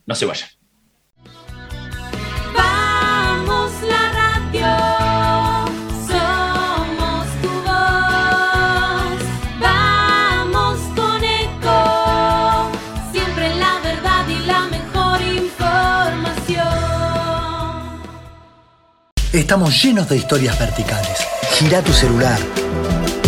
[0.10, 0.50] No se vayan.
[2.56, 4.66] Vamos la radio.
[6.10, 9.20] Somos tu voz.
[9.62, 12.72] Vamos con eco.
[13.12, 16.66] Siempre la verdad y la mejor información.
[19.32, 21.20] Estamos llenos de historias verticales.
[21.52, 22.40] Gira tu celular.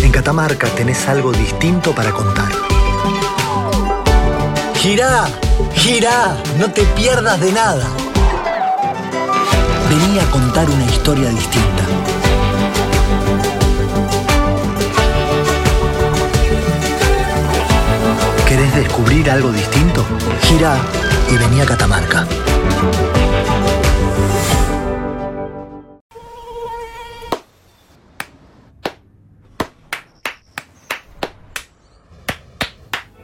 [0.02, 2.71] En Catamarca tenés algo distinto para contar.
[4.82, 5.28] Gira
[5.76, 7.86] Gira, no te pierdas de nada.
[9.88, 11.84] Vení a contar una historia distinta.
[18.48, 20.04] ¿Querés descubrir algo distinto?
[20.48, 20.76] Gira
[21.30, 22.26] y vení a Catamarca.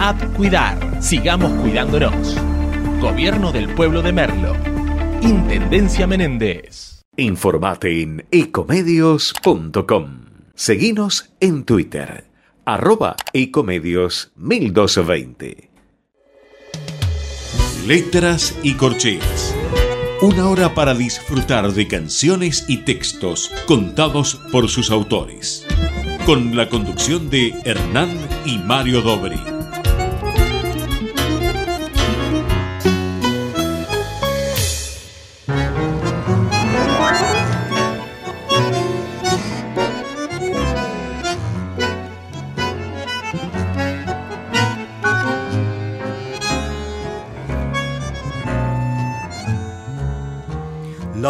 [0.00, 1.02] App Cuidar.
[1.02, 2.34] Sigamos cuidándonos.
[3.02, 4.56] Gobierno del Pueblo de Merlo.
[5.20, 7.04] Intendencia Menéndez.
[7.18, 10.24] Informate en ecomedios.com.
[10.54, 12.24] Seguinos en Twitter.
[12.64, 15.70] Arroba ecomedios 1220.
[17.86, 19.54] Letras y corcheas.
[20.22, 25.66] Una hora para disfrutar de canciones y textos contados por sus autores.
[26.24, 29.59] Con la conducción de Hernán y Mario Dobri.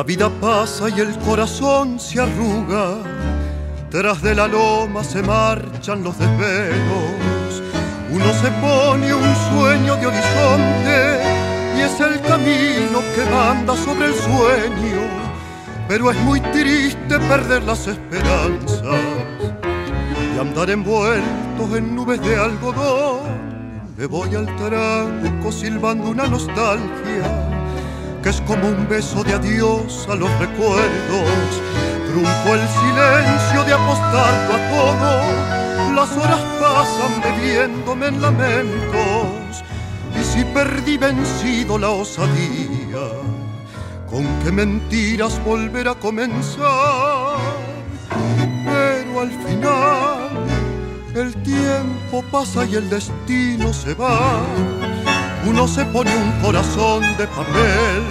[0.00, 3.02] La vida pasa y el corazón se arruga,
[3.90, 7.62] tras de la loma se marchan los desvelos,
[8.10, 11.20] uno se pone un sueño de horizonte
[11.76, 15.02] y es el camino que manda sobre el sueño,
[15.86, 19.02] pero es muy triste perder las esperanzas.
[20.34, 23.20] Y andar envueltos en nubes de algodón.
[23.98, 27.49] Me voy al tranco silbando una nostalgia
[28.22, 31.50] que es como un beso de adiós a los recuerdos.
[32.06, 39.62] Trunco el silencio de apostarlo a todo, las horas pasan bebiéndome en lamentos,
[40.18, 43.06] y si perdí vencido la osadía,
[44.10, 47.38] con qué mentiras volver a comenzar.
[48.64, 50.30] Pero al final
[51.14, 54.42] el tiempo pasa y el destino se va.
[55.46, 58.02] Uno se pone un corazón de papel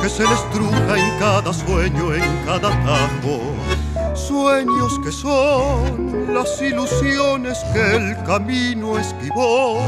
[0.00, 3.40] que se le estruja en cada sueño, en cada tajo.
[4.14, 9.80] Sueños que son las ilusiones que el camino esquivó.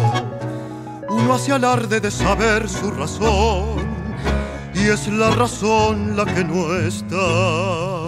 [1.09, 3.95] Uno hace alarde de saber su razón
[4.75, 8.04] y es la razón la que no está.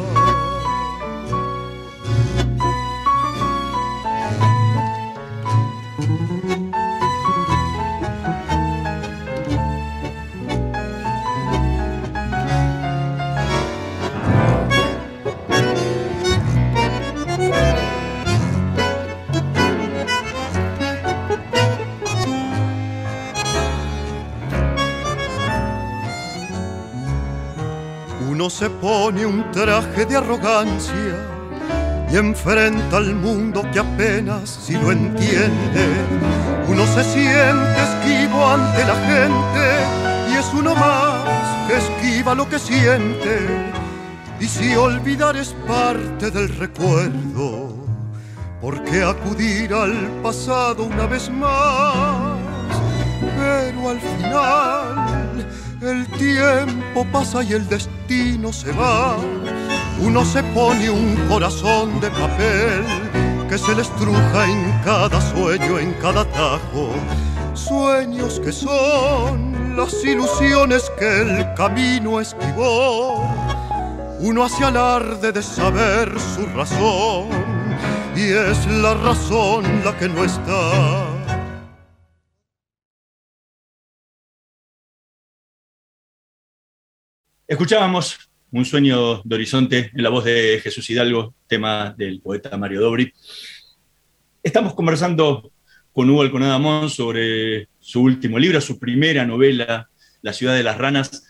[28.58, 31.14] Se pone un traje de arrogancia
[32.10, 35.84] y enfrenta al mundo que apenas si lo entiende.
[36.66, 42.58] Uno se siente esquivo ante la gente y es uno más que esquiva lo que
[42.58, 43.46] siente.
[44.40, 47.74] Y si olvidar es parte del recuerdo,
[48.62, 49.92] ¿por qué acudir al
[50.22, 52.38] pasado una vez más?
[53.36, 55.46] Pero al final
[55.86, 59.16] el tiempo pasa y el destino se va.
[60.00, 62.84] Uno se pone un corazón de papel
[63.48, 66.90] que se le estruja en cada sueño, en cada tajo.
[67.54, 73.24] Sueños que son las ilusiones que el camino esquivó.
[74.20, 77.28] Uno hace alarde de saber su razón
[78.16, 81.15] y es la razón la que no está.
[87.48, 92.80] Escuchábamos Un sueño de horizonte en la voz de Jesús Hidalgo, tema del poeta Mario
[92.80, 93.12] Dobri.
[94.42, 95.52] Estamos conversando
[95.92, 99.88] con Hugo Alconadamón sobre su último libro, su primera novela,
[100.22, 101.24] La ciudad de las ranas.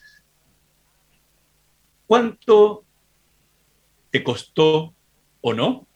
[2.07, 2.87] ¿Cuánto
[4.11, 4.95] te costó
[5.43, 5.87] o no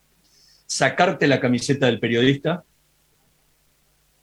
[0.66, 2.62] sacarte la camiseta del periodista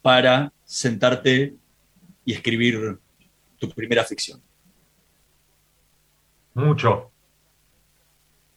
[0.00, 1.56] para sentarte
[2.24, 3.00] y escribir
[3.58, 4.40] tu primera ficción?
[6.58, 7.12] Mucho.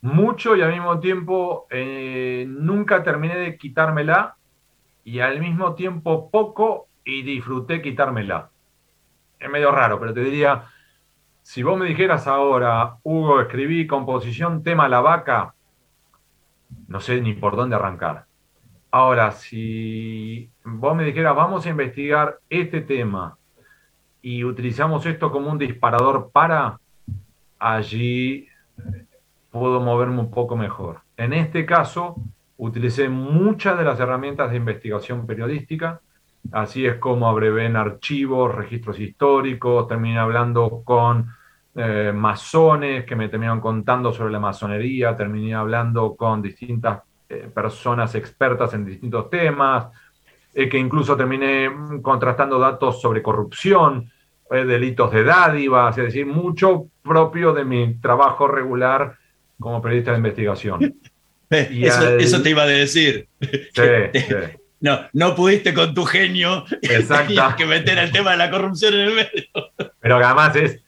[0.02, 4.38] Mucho y al mismo tiempo eh, nunca terminé de quitármela
[5.04, 8.50] y al mismo tiempo poco y disfruté quitármela.
[9.40, 10.64] Es medio raro, pero te diría,
[11.44, 15.54] si vos me dijeras ahora, Hugo, escribí composición tema La Vaca,
[16.88, 18.26] no sé ni por dónde arrancar.
[18.90, 23.38] Ahora, si vos me dijeras, vamos a investigar este tema
[24.24, 26.80] y utilizamos esto como un disparador para,
[27.62, 28.48] allí
[29.52, 31.02] puedo moverme un poco mejor.
[31.16, 32.16] En este caso,
[32.58, 36.02] utilicé muchas de las herramientas de investigación periodística,
[36.52, 41.28] así es como abrevé en archivos, registros históricos, terminé hablando con
[41.76, 48.16] eh, masones que me terminaron contando sobre la masonería, terminé hablando con distintas eh, personas
[48.16, 49.88] expertas en distintos temas,
[50.54, 51.70] eh, que incluso terminé
[52.02, 54.11] contrastando datos sobre corrupción,
[54.52, 59.16] eh, delitos de dádivas, es decir, mucho propio de mi trabajo regular
[59.60, 60.96] como periodista de investigación.
[61.70, 63.28] Y Eso, al- eso te iba a decir.
[63.42, 63.82] Sí,
[64.14, 64.36] sí.
[64.80, 67.34] No, no pudiste con tu genio Exacto.
[67.58, 69.44] que meter el tema de la corrupción en el medio.
[70.00, 70.82] Pero que además es,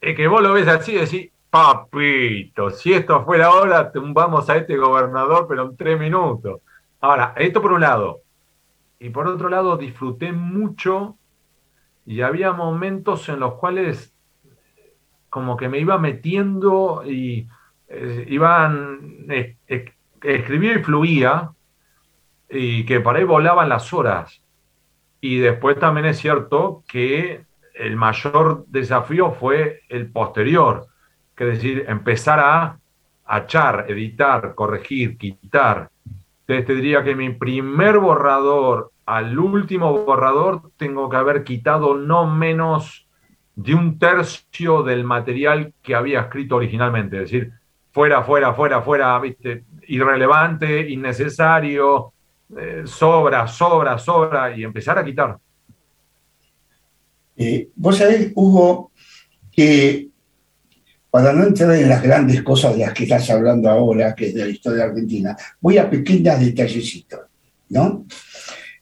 [0.00, 4.56] es que vos lo ves así y decís, papito, si esto fuera ahora, tumbamos a
[4.56, 6.60] este gobernador, pero en tres minutos.
[7.00, 8.20] Ahora, esto por un lado.
[9.00, 11.16] Y por otro lado, disfruté mucho
[12.06, 14.14] y había momentos en los cuales
[15.28, 17.48] como que me iba metiendo y
[17.88, 21.50] eh, iban, eh, eh, escribía y fluía
[22.48, 24.40] y que por ahí volaban las horas.
[25.20, 30.86] Y después también es cierto que el mayor desafío fue el posterior,
[31.34, 32.78] que es decir, empezar a
[33.24, 35.90] achar, editar, corregir, quitar.
[36.40, 42.26] Entonces te diría que mi primer borrador al último borrador tengo que haber quitado no
[42.26, 43.06] menos
[43.54, 47.16] de un tercio del material que había escrito originalmente.
[47.22, 47.52] Es decir,
[47.92, 49.64] fuera, fuera, fuera, fuera, ¿viste?
[49.88, 52.12] irrelevante, innecesario,
[52.56, 55.38] eh, sobra, sobra, sobra, y empezar a quitar.
[57.36, 58.90] Eh, Vos sabés, Hugo,
[59.52, 60.08] que
[61.10, 64.34] para no entrar en las grandes cosas de las que estás hablando ahora, que es
[64.34, 67.20] de la historia argentina, voy a pequeños detallecitos,
[67.70, 68.04] ¿no?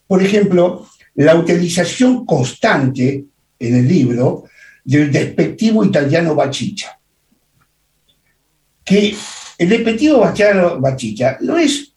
[0.07, 3.25] Por ejemplo, la utilización constante
[3.59, 4.45] en el libro
[4.85, 6.99] del despectivo italiano bachicha.
[8.85, 9.15] Que
[9.59, 11.95] el despectivo bachicha no es,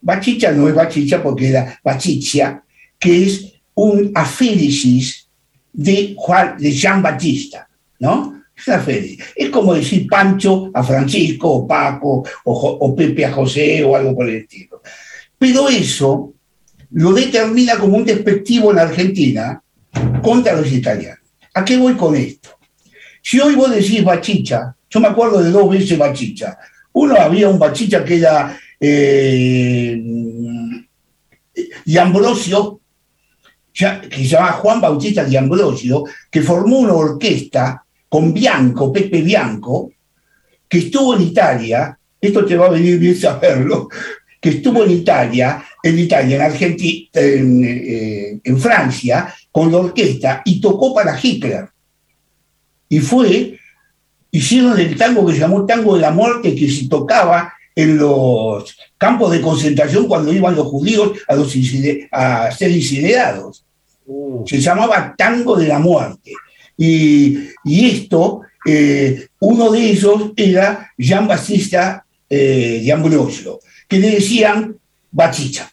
[0.00, 2.62] bachicha no es bachicha porque era bachicha,
[2.98, 5.28] que es un aféresis
[5.72, 6.14] de,
[6.58, 7.68] de Jean Batista,
[7.98, 8.42] ¿no?
[8.54, 9.18] Es una.
[9.34, 14.14] Es como decir Pancho a Francisco, o Paco, o, o Pepe a José, o algo
[14.14, 14.82] por el estilo.
[15.38, 16.34] Pero eso
[16.94, 19.62] lo determina como un despectivo en Argentina
[20.22, 21.20] contra los italianos.
[21.54, 22.50] ¿A qué voy con esto?
[23.22, 26.58] Si hoy vos decís bachicha, yo me acuerdo de dos veces bachicha.
[26.92, 30.02] Uno había un bachicha que era eh,
[32.00, 32.80] Ambrosio,
[33.72, 39.90] que se llamaba Juan Bautista de Ambrosio, que formó una orquesta con Bianco, Pepe Bianco,
[40.68, 43.88] que estuvo en Italia, esto te va a venir bien saberlo,
[44.40, 50.42] que estuvo en Italia, en Italia, en Argentina, en, eh, en Francia, con la orquesta
[50.44, 51.68] y tocó para Hitler.
[52.88, 53.58] Y fue,
[54.30, 58.76] hicieron el tango que se llamó Tango de la Muerte, que se tocaba en los
[58.98, 63.64] campos de concentración cuando iban los judíos a, los incide- a ser incinerados.
[64.46, 66.32] Se llamaba Tango de la Muerte.
[66.76, 74.10] Y, y esto, eh, uno de ellos era Jean Battista eh, de Ambrosio, que le
[74.10, 74.76] decían
[75.10, 75.71] Bachicha.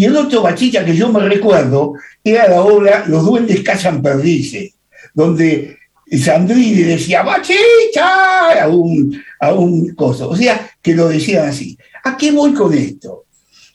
[0.00, 1.92] Y el otro Bachicha que yo me recuerdo
[2.24, 4.72] era la obra Los duendes cazan perdices,
[5.12, 5.76] donde
[6.10, 10.30] Sandrini decía Bachicha a un, a un coso.
[10.30, 11.76] O sea, que lo decían así.
[12.02, 13.26] ¿A qué voy con esto?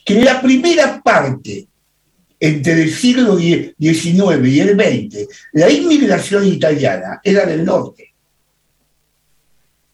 [0.03, 1.67] Que la primera parte
[2.39, 8.15] entre el siglo XIX y el XX, la inmigración italiana era del norte.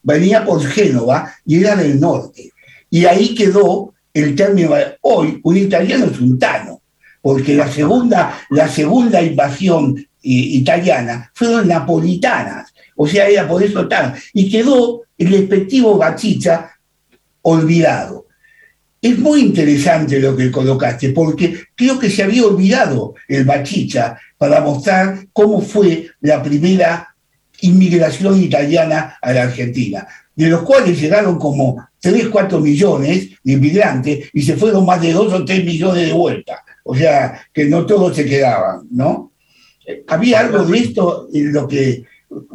[0.02, 2.54] Venía por Génova y era del norte.
[2.88, 6.80] Y ahí quedó el término, hoy un italiano es un tano,
[7.20, 13.88] porque la segunda, la segunda invasión eh, italiana fueron napolitanas, o sea, era por eso
[13.88, 14.14] tan.
[14.32, 16.70] Y quedó el respectivo Bachicha
[17.42, 18.26] olvidado.
[19.00, 24.60] Es muy interesante lo que colocaste, porque creo que se había olvidado el Bachicha para
[24.60, 27.14] mostrar cómo fue la primera
[27.60, 34.28] inmigración italiana a la Argentina, de los cuales llegaron como 3, 4 millones de inmigrantes
[34.32, 36.64] y se fueron más de 2 o 3 millones de vuelta.
[36.82, 39.32] O sea, que no todos se quedaban, ¿no?
[40.08, 42.04] ¿Había algo de esto en lo que...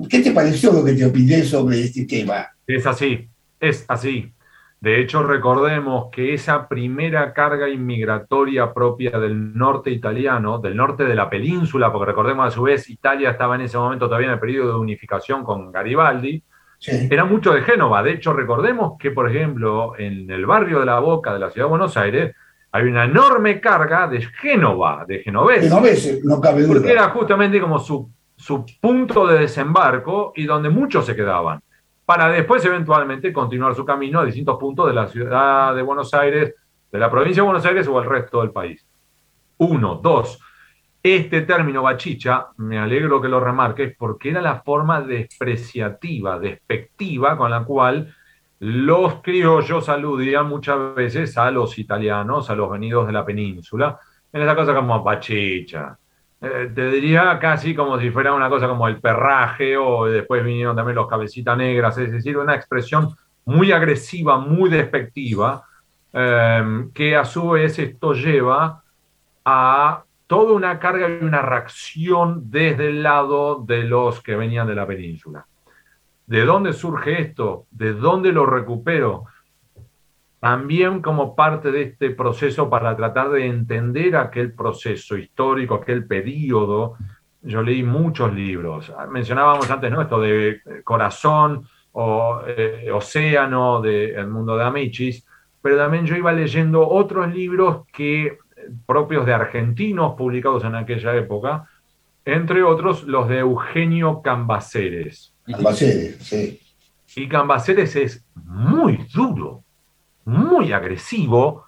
[0.10, 2.48] ¿Qué te pareció lo que te opiné sobre este tema?
[2.66, 3.30] Es así,
[3.60, 4.34] es así.
[4.82, 11.16] De hecho, recordemos que esa primera carga inmigratoria propia del norte italiano, del norte de
[11.16, 14.40] la península, porque recordemos a su vez, Italia estaba en ese momento todavía en el
[14.40, 16.44] periodo de unificación con Garibaldi,
[16.80, 17.08] Sí.
[17.10, 18.04] era mucho de Génova.
[18.04, 21.66] De hecho, recordemos que, por ejemplo, en el barrio de la Boca de la ciudad
[21.66, 22.36] de Buenos Aires,
[22.72, 25.72] hay una enorme carga de Génova, de genoveses.
[25.72, 26.74] Que no cabe duda.
[26.74, 31.62] Porque era justamente como su, su punto de desembarco y donde muchos se quedaban,
[32.06, 36.54] para después eventualmente continuar su camino a distintos puntos de la ciudad de Buenos Aires,
[36.92, 38.86] de la provincia de Buenos Aires o el resto del país.
[39.58, 40.40] Uno, dos.
[41.10, 47.50] Este término bachicha, me alegro que lo remarques, porque era la forma despreciativa, despectiva con
[47.50, 48.14] la cual
[48.60, 53.98] los criollos aludían muchas veces a los italianos, a los venidos de la península,
[54.34, 55.98] en esa cosa como bachicha.
[56.42, 60.76] Eh, te diría casi como si fuera una cosa como el perraje, o después vinieron
[60.76, 65.64] también los cabecitas negras, es decir, una expresión muy agresiva, muy despectiva,
[66.12, 68.84] eh, que a su vez esto lleva
[69.46, 74.76] a toda una carga y una reacción desde el lado de los que venían de
[74.76, 75.46] la península.
[76.26, 77.66] ¿De dónde surge esto?
[77.72, 79.26] ¿De dónde lo recupero?
[80.40, 86.98] También como parte de este proceso para tratar de entender aquel proceso histórico, aquel periodo,
[87.42, 88.94] yo leí muchos libros.
[89.10, 90.02] Mencionábamos antes, ¿no?
[90.02, 95.26] Esto de eh, Corazón o eh, Océano, de El Mundo de Amichis,
[95.62, 98.38] pero también yo iba leyendo otros libros que
[98.86, 101.68] propios de argentinos publicados en aquella época,
[102.26, 105.34] entre otros los de Eugenio Cambaceres.
[105.46, 106.60] Cambaceres, sí.
[107.16, 109.64] Y Cambaceres es muy duro,
[110.26, 111.66] muy agresivo,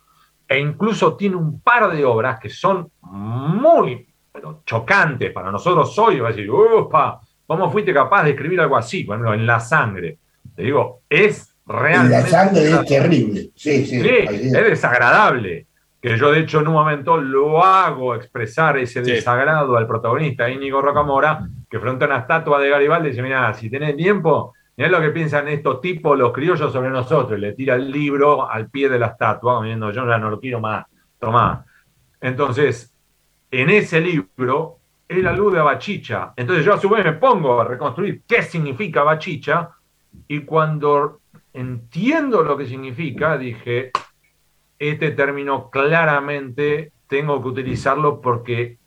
[0.48, 6.20] e incluso tiene un par de obras que son muy pero, chocantes para nosotros hoy.
[6.20, 9.04] Va a decir, upa, ¿cómo fuiste capaz de escribir algo así?
[9.04, 10.18] Por ejemplo, en La Sangre.
[10.56, 12.22] Te digo, es realmente...
[12.22, 13.50] La sangre es terrible.
[13.56, 14.02] Sí, sí.
[14.02, 15.68] Sí, es desagradable.
[16.02, 19.12] Que yo, de hecho, en un momento lo hago expresar ese Sí.
[19.12, 23.70] desagrado al protagonista, Íñigo Rocamora, que frente a una estatua de Garibaldi dice: Mira, si
[23.70, 27.38] tenés tiempo, Mirá lo que piensan estos tipos, los criollos, sobre nosotros.
[27.38, 30.40] y Le tira el libro al pie de la estatua, diciendo, yo ya no lo
[30.40, 30.86] quiero más,
[31.20, 31.66] tomá.
[32.22, 32.96] Entonces,
[33.52, 36.32] en ese libro, él alude a Bachicha.
[36.34, 39.70] Entonces yo a su vez me pongo a reconstruir qué significa Bachicha,
[40.30, 41.20] y cuando
[41.52, 43.92] entiendo lo que significa, dije,
[44.80, 48.78] este término claramente tengo que utilizarlo porque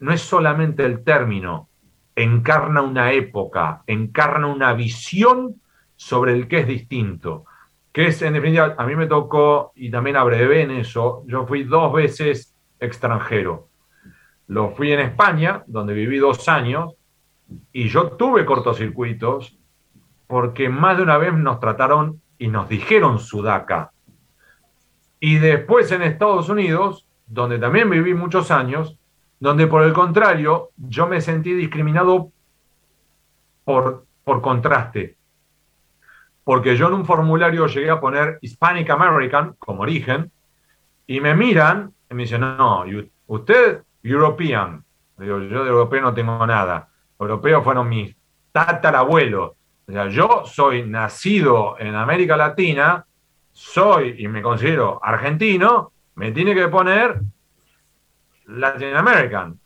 [0.00, 1.68] no es solamente el término,
[2.16, 5.60] encarna una época, encarna una visión
[5.96, 7.44] sobre el que es distinto.
[7.92, 11.62] Que es, en definitiva, a mí me tocó, y también abrevé en eso, yo fui
[11.64, 13.68] dos veces extranjero.
[14.48, 16.94] Lo fui en España, donde viví dos años,
[17.72, 19.58] y yo tuve cortocircuitos
[20.26, 23.91] porque más de una vez nos trataron y nos dijeron sudaca.
[25.24, 28.98] Y después en Estados Unidos, donde también viví muchos años,
[29.38, 32.32] donde por el contrario yo me sentí discriminado
[33.62, 35.16] por, por contraste.
[36.42, 40.28] Porque yo en un formulario llegué a poner Hispanic American como origen
[41.06, 42.84] y me miran y me dicen, no,
[43.28, 44.84] usted European.
[45.18, 46.88] Digo, yo de europeo no tengo nada.
[47.16, 48.12] Europeos fueron mis
[48.50, 49.52] tatarabuelos.
[49.86, 53.06] O yo soy nacido en América Latina,
[53.52, 57.20] soy y me considero argentino, me tiene que poner
[58.46, 59.58] Latin American,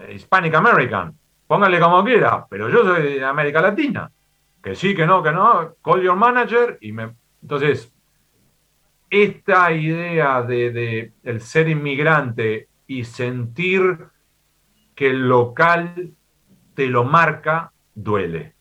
[0.00, 1.16] eh, Hispanic American,
[1.46, 4.10] póngale como quiera, pero yo soy de América Latina.
[4.62, 7.14] Que sí, que no, que no, call your manager y me...
[7.42, 7.92] Entonces,
[9.10, 14.06] esta idea de, de el ser inmigrante y sentir
[14.94, 16.14] que el local
[16.74, 18.54] te lo marca, duele.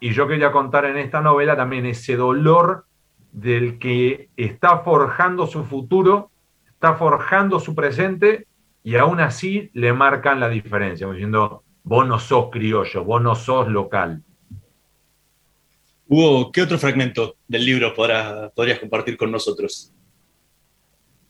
[0.00, 2.86] Y yo quería contar en esta novela también ese dolor
[3.36, 6.30] del que está forjando su futuro,
[6.68, 8.46] está forjando su presente
[8.82, 13.68] y aún así le marcan la diferencia, diciendo, vos no sos criollo, vos no sos
[13.68, 14.22] local.
[16.08, 19.92] Hugo, ¿qué otro fragmento del libro podrías compartir con nosotros?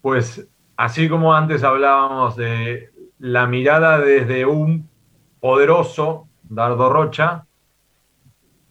[0.00, 0.46] Pues
[0.76, 4.88] así como antes hablábamos de la mirada desde un
[5.40, 7.46] poderoso Dardo Rocha,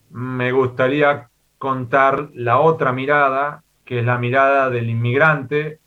[0.09, 1.29] me gustaría
[1.65, 5.79] contar la otra mirada, que es la mirada del inmigrante.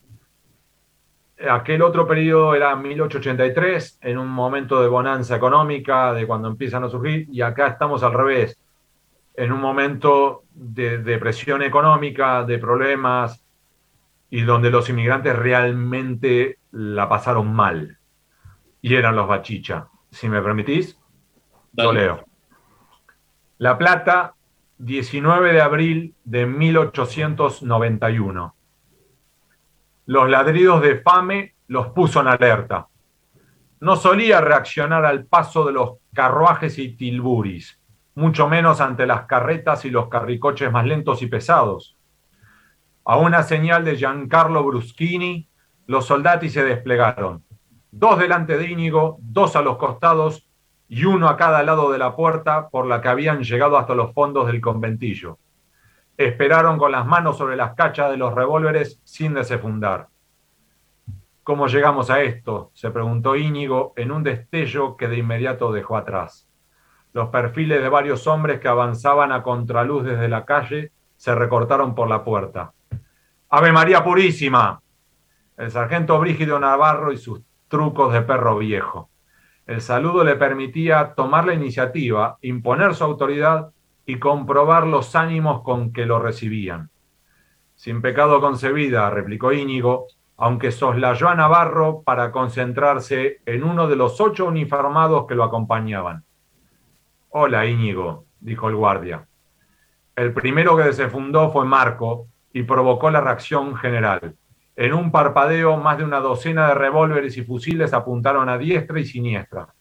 [1.48, 6.88] Aquel otro periodo era 1883, en un momento de bonanza económica, de cuando empiezan a
[6.88, 8.58] surgir, y acá estamos al revés,
[9.36, 13.44] en un momento de depresión económica, de problemas,
[14.30, 17.98] y donde los inmigrantes realmente la pasaron mal.
[18.82, 19.86] Y eran los bachicha.
[20.10, 20.98] Si me permitís,
[21.74, 22.24] lo leo.
[23.58, 24.34] La Plata,
[24.78, 28.54] 19 de abril de 1891.
[30.06, 32.86] Los ladridos de Fame los puso en alerta.
[33.80, 37.80] No solía reaccionar al paso de los carruajes y tilburis,
[38.14, 41.96] mucho menos ante las carretas y los carricoches más lentos y pesados.
[43.04, 45.48] A una señal de Giancarlo Bruschini,
[45.86, 47.42] los soldati se desplegaron.
[47.90, 50.47] Dos delante de Íñigo, dos a los costados
[50.88, 54.12] y uno a cada lado de la puerta por la que habían llegado hasta los
[54.14, 55.38] fondos del conventillo.
[56.16, 60.08] Esperaron con las manos sobre las cachas de los revólveres sin desenfundar.
[61.44, 62.70] ¿Cómo llegamos a esto?
[62.74, 66.48] se preguntó Íñigo en un destello que de inmediato dejó atrás.
[67.12, 72.08] Los perfiles de varios hombres que avanzaban a contraluz desde la calle se recortaron por
[72.08, 72.72] la puerta.
[73.50, 74.80] ¡Ave María Purísima!
[75.56, 79.07] El sargento Brígido Navarro y sus trucos de perro viejo.
[79.68, 83.68] El saludo le permitía tomar la iniciativa, imponer su autoridad
[84.06, 86.88] y comprobar los ánimos con que lo recibían.
[87.74, 90.06] Sin pecado concebida, replicó Íñigo,
[90.38, 96.24] aunque soslayó a Navarro para concentrarse en uno de los ocho uniformados que lo acompañaban.
[97.28, 99.28] Hola, Íñigo, dijo el guardia.
[100.16, 104.34] El primero que se fundó fue Marco y provocó la reacción general.
[104.80, 109.04] En un parpadeo, más de una docena de revólveres y fusiles apuntaron a diestra y
[109.04, 109.74] siniestra.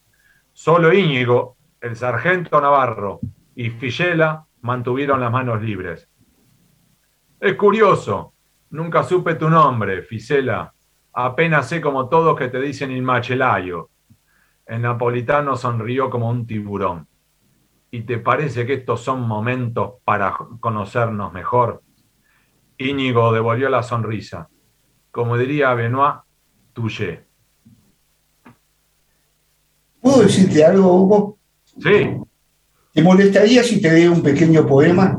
[0.51, 3.19] Solo Íñigo, el sargento Navarro
[3.53, 6.09] y Fichela mantuvieron las manos libres.
[7.39, 8.33] Es curioso,
[8.71, 10.73] nunca supe tu nombre, Fisela.
[11.13, 13.91] Apenas sé como todos que te dicen il machelayo.
[14.65, 17.07] El napolitano sonrió como un tiburón.
[17.91, 21.83] ¿Y te parece que estos son momentos para conocernos mejor?
[22.79, 24.49] Íñigo devolvió la sonrisa.
[25.17, 26.17] Como diría Benoit,
[26.73, 27.25] touché.
[29.99, 31.39] ¿Puedo decirte algo, Hugo?
[31.81, 32.17] Sí,
[32.93, 35.17] ¿Te molestaría si te leo un pequeño poema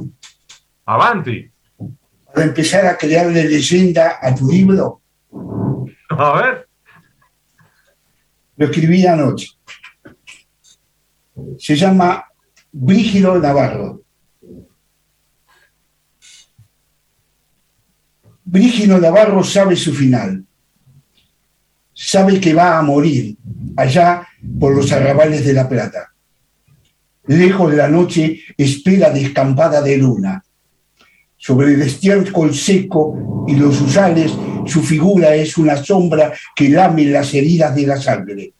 [0.86, 1.50] avanti.
[2.32, 5.02] para empezar a crearle leyenda a tu libro?
[6.10, 6.68] A ver,
[8.56, 9.48] Lo escribí anoche.
[11.58, 12.24] Se llama
[12.70, 14.02] Brígido Navarro.
[18.50, 20.42] Brígido Navarro sabe su final.
[21.92, 23.36] Sabe que va a morir
[23.76, 24.26] allá
[24.58, 26.14] por los arrabales de La Plata.
[27.26, 30.42] Lejos de la noche espera descampada de luna.
[31.36, 34.32] Sobre el estiércol seco y los usales,
[34.64, 38.54] su figura es una sombra que lame las heridas de la sangre.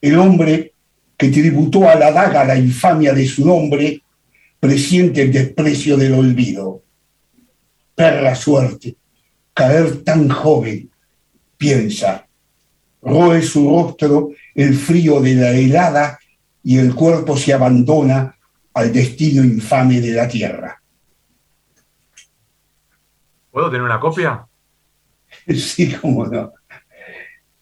[0.00, 0.74] El hombre
[1.16, 4.00] que tributó a la daga la infamia de su nombre,
[4.60, 6.81] presiente el desprecio del olvido.
[8.02, 8.96] Perra suerte,
[9.54, 10.90] caer tan joven,
[11.56, 12.26] piensa.
[13.00, 16.18] Roe su rostro el frío de la helada
[16.64, 18.36] y el cuerpo se abandona
[18.74, 20.82] al destino infame de la tierra.
[23.52, 24.44] ¿Puedo tener una copia?
[25.54, 26.52] Sí, cómo no.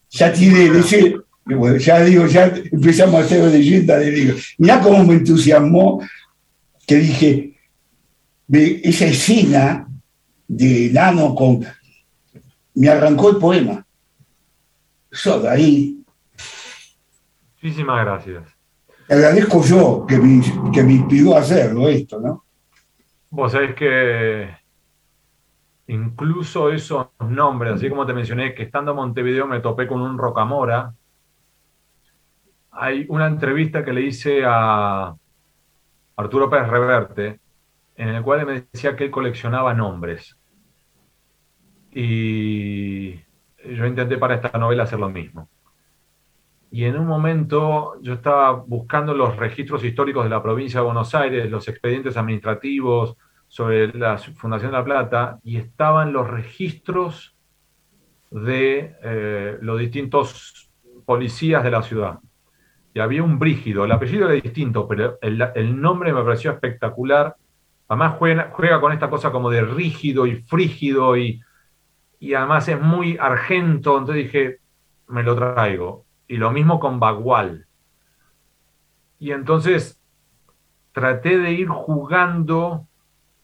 [0.09, 5.05] Ya tiene, ese- bueno, ya digo, ya empezamos a hacer leyenda de digo, mirá cómo
[5.05, 6.01] me entusiasmó
[6.86, 7.59] que dije,
[8.47, 9.86] de esa escena
[10.53, 11.64] de Nano con
[12.74, 13.86] me arrancó el poema.
[15.12, 16.05] Yo de ahí
[17.62, 18.57] Muchísimas gracias.
[19.07, 20.42] te agradezco yo que me,
[20.72, 22.44] que me inspiró a hacerlo esto, ¿no?
[23.28, 24.48] Vos sabés que
[25.86, 30.18] incluso esos nombres, así como te mencioné, que estando en Montevideo me topé con un
[30.18, 30.94] Rocamora,
[32.72, 35.14] hay una entrevista que le hice a
[36.16, 37.40] Arturo Pérez Reverte,
[37.96, 40.39] en el cual me decía que él coleccionaba nombres.
[41.93, 43.14] Y
[43.64, 45.49] yo intenté para esta novela hacer lo mismo.
[46.70, 51.14] Y en un momento yo estaba buscando los registros históricos de la provincia de Buenos
[51.14, 53.16] Aires, los expedientes administrativos
[53.49, 57.36] sobre la Fundación de la Plata, y estaban los registros
[58.30, 60.70] de eh, los distintos
[61.05, 62.20] policías de la ciudad.
[62.95, 67.34] Y había un Brígido, el apellido era distinto, pero el, nombre me pareció espectacular.
[67.88, 71.41] Además juega, juega con esta cosa como de rígido y frígido y,
[72.21, 74.59] y además es muy argento, entonces dije,
[75.09, 76.05] me lo traigo.
[76.29, 77.66] Y lo mismo con Bagual.
[79.18, 80.01] Y entonces
[80.93, 82.87] traté de ir jugando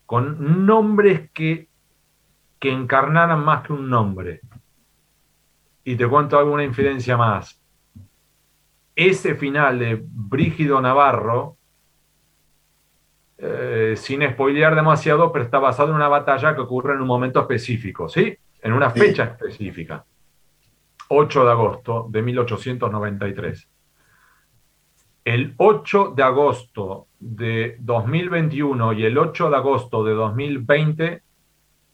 [0.05, 1.69] con nombres que,
[2.61, 4.43] que encarnaran más que un nombre.
[5.83, 7.59] Y te cuento alguna infidencia más.
[8.95, 11.57] Ese final de Brígido Navarro,
[13.39, 17.41] eh, sin spoilear demasiado, pero está basado en una batalla que ocurre en un momento
[17.41, 18.37] específico, ¿sí?
[18.67, 20.05] En una fecha específica.
[21.07, 23.69] 8 de agosto de 1893.
[25.25, 31.23] El 8 de agosto de 2021 y el 8 de agosto de 2020,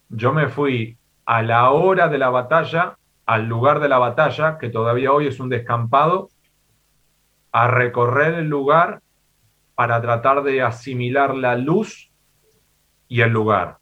[0.09, 0.97] yo me fui
[1.27, 2.97] a la hora de la batalla,
[3.27, 6.31] al lugar de la batalla, que todavía hoy es un descampado,
[7.53, 9.03] a recorrer el lugar
[9.75, 12.11] para tratar de asimilar la luz
[13.09, 13.77] y el lugar.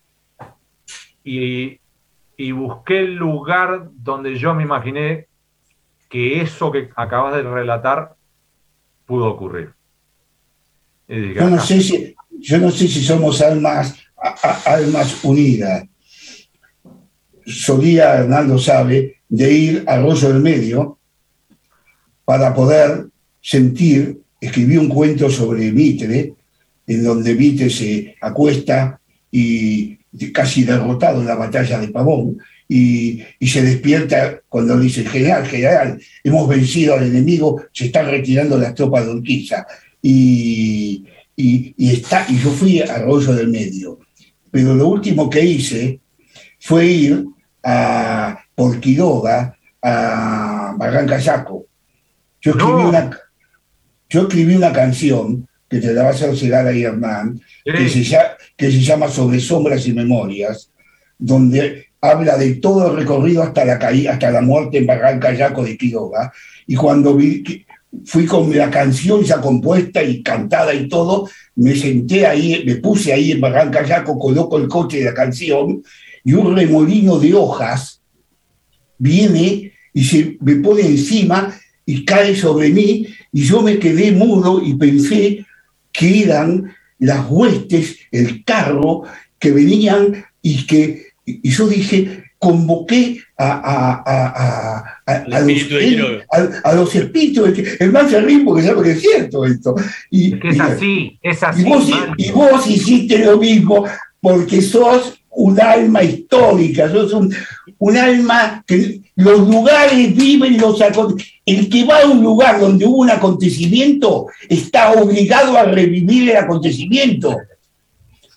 [1.22, 1.79] Y,
[2.41, 5.26] y busqué el lugar donde yo me imaginé
[6.09, 8.14] que eso que acabas de relatar
[9.05, 9.74] pudo ocurrir.
[11.07, 15.84] Dije, Yo no sé si, yo no sé si somos almas, a- a- almas unidas.
[17.45, 20.99] Solía, Hernando sabe, de ir a Arroyo del Medio
[22.24, 23.07] para poder
[23.43, 26.32] sentir, escribí un cuento sobre Mitre,
[26.86, 28.99] en donde Mitre se acuesta
[29.30, 29.99] y
[30.32, 32.38] casi derrotado en la batalla de Pavón,
[32.68, 38.56] y, y se despierta cuando dice, general, general, hemos vencido al enemigo, se están retirando
[38.58, 39.66] las tropas de Urquiza.
[40.00, 41.04] Y,
[41.34, 43.98] y, y está, y yo fui a Arroyo del Medio.
[44.50, 46.00] Pero lo último que hice
[46.61, 47.24] fue ir
[47.62, 51.66] a por Quiroga, a Barranca Yaco.
[52.40, 52.88] Yo escribí, No.
[52.88, 53.11] una,
[54.08, 58.10] yo escribí una canción que te la va a llegar a Hernán, que, se, Sí,
[58.12, 60.70] lla- que se llama Sobre sombras y memorias,
[61.16, 65.62] donde habla de todo el recorrido hasta la caída, hasta la muerte en Barranca Yaco
[65.64, 66.32] de Quiroga.
[66.66, 67.66] Y cuando vi que-
[68.04, 73.12] fui con la canción ya compuesta y cantada y todo, me senté ahí, me puse
[73.12, 75.82] ahí en Barranca Yaco, coloco el coche de la canción
[76.24, 78.00] y un remolino de hojas
[78.98, 81.52] viene y se me pone encima
[81.84, 85.44] y cae sobre mí y yo me quedé mudo y pensé
[85.93, 89.03] que eran las huestes, el carro
[89.38, 95.41] que venían y que y yo dije, convoqué a, a, a, a, a- Al a
[95.41, 96.03] los, espíritu
[96.74, 97.47] los espíritus.
[97.47, 98.11] de que- El más
[98.45, 99.74] porque sabe que es cierto esto.
[100.11, 101.61] Y, es que es y- así, es así.
[101.61, 103.84] y vos, y vos hiciste lo mismo
[104.20, 107.34] porque sos un alma histórica, sos un,
[107.78, 110.82] un alma que los lugares viven los
[111.46, 116.36] El que va a un lugar donde hubo un acontecimiento está obligado a revivir el
[116.36, 117.36] acontecimiento.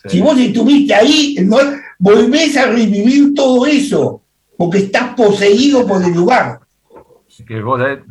[0.03, 0.09] Sí.
[0.09, 1.57] Si vos estuviste ahí, no,
[1.97, 4.21] volvés a revivir todo eso,
[4.57, 6.59] porque estás poseído por el lugar.
[7.47, 8.03] que vos eh,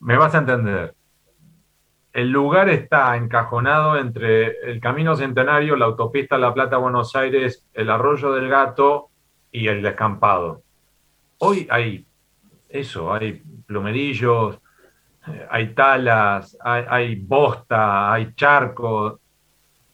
[0.00, 0.94] me vas a entender.
[2.18, 8.32] El lugar está encajonado entre el Camino Centenario, la autopista La Plata-Buenos Aires, el Arroyo
[8.32, 9.10] del Gato
[9.52, 10.64] y el Descampado.
[11.38, 12.04] Hoy hay
[12.68, 14.58] eso, hay plumerillos,
[15.28, 19.20] eh, hay talas, hay, bosta, hay charcos.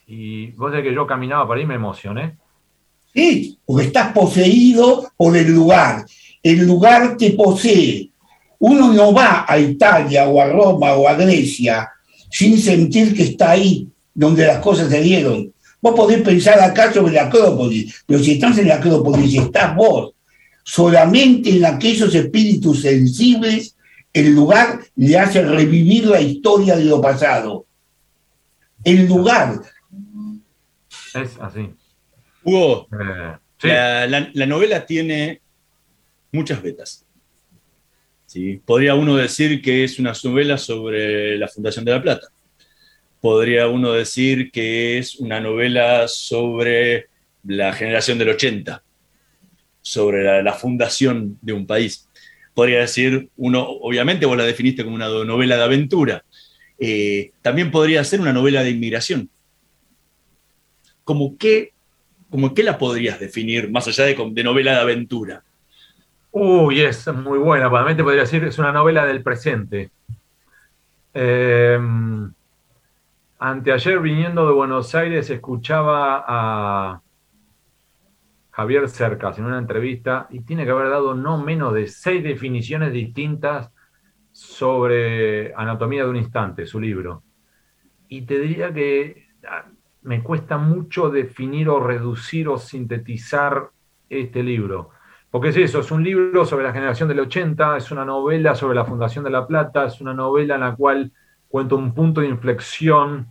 [0.07, 2.39] Y vos sabés que yo caminaba por ahí me emocioné.
[3.13, 6.07] Sí, porque estás poseído por el lugar.
[6.43, 8.09] El lugar te posee.
[8.61, 11.91] Uno no va a Italia o a Roma o a Grecia
[12.35, 15.53] sin sentir que está ahí donde las cosas se dieron.
[15.81, 20.15] Vos podés pensar acá sobre la Acrópolis, pero si estás en la Acrópolis estás vos.
[20.65, 23.77] Solamente en aquellos espíritus sensibles
[24.13, 27.67] el lugar le hace revivir la historia de lo pasado.
[28.83, 29.61] El lugar.
[31.15, 31.71] Es así.
[32.43, 35.41] Hugo, Eh, sí, la, la- la novela tiene
[36.33, 37.04] muchas vetas.
[38.65, 42.29] Podría uno decir que es una novela sobre la Fundación de la Plata.
[43.21, 47.07] Podría uno decir que es una novela sobre
[47.45, 48.83] la generación del 80,
[49.83, 52.09] sobre la, fundación de un país.
[52.55, 56.25] Podría decir, uno, obviamente vos la definiste como una novela de aventura.
[56.79, 59.31] Eh, también podría ser una novela de inmigración.
[61.05, 61.73] ¿Cómo qué,
[62.31, 65.44] como qué la podrías definir más allá de, de novela de aventura?
[66.37, 67.71] Uy, es muy buena.
[67.71, 69.93] Para podría decir, es una novela del presente.
[71.15, 71.79] Eh,
[73.39, 77.01] anteayer, viniendo de Buenos Aires, escuchaba a
[78.51, 82.93] Javier Cercas en una entrevista y tiene que haber dado no menos de seis definiciones
[82.93, 83.71] distintas
[84.33, 87.23] sobre Anatomía de un Instante, su libro.
[88.09, 89.67] Y te diría que ah,
[90.03, 93.71] me cuesta mucho definir o reducir o sintetizar
[94.11, 94.91] este libro.
[95.35, 98.77] Porque es eso, es un libro sobre la generación del 80, es una novela sobre
[98.77, 101.11] la Fundación de La Plata, es una novela en la cual
[101.49, 103.27] cuenta un punto de inflexión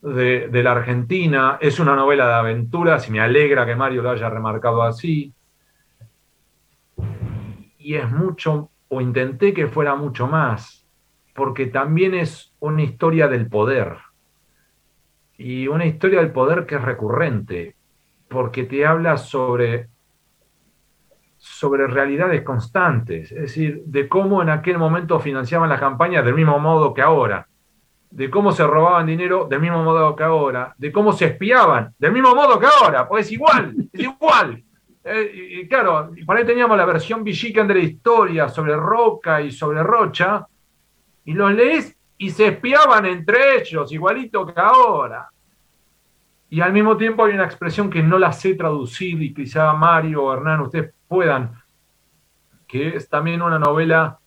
[0.00, 4.08] de, de la Argentina, es una novela de aventuras y me alegra que Mario lo
[4.08, 5.34] haya remarcado así.
[7.76, 10.88] Y es mucho, o intenté que fuera mucho más,
[11.34, 13.98] porque también es una historia del poder.
[15.36, 17.76] Y una historia del poder que es recurrente,
[18.30, 19.91] porque te habla sobre
[21.44, 26.56] sobre realidades constantes, es decir, de cómo en aquel momento financiaban las campañas del mismo
[26.60, 27.48] modo que ahora,
[28.12, 32.12] de cómo se robaban dinero del mismo modo que ahora, de cómo se espiaban del
[32.12, 34.62] mismo modo que ahora, pues es igual, es igual.
[35.04, 39.50] Eh, y, claro, por ahí teníamos la versión Villican de la historia sobre Roca y
[39.50, 40.46] sobre Rocha,
[41.24, 45.28] y los lees y se espiaban entre ellos, igualito que ahora.
[46.50, 50.22] Y al mismo tiempo hay una expresión que no la sé traducir y quizá Mario
[50.22, 51.54] o Hernán, ustedes puedan,
[52.66, 54.18] que es también una novela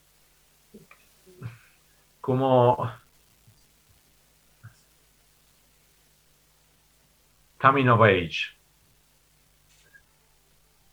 [2.21, 2.77] como
[7.59, 8.55] Coming of Age.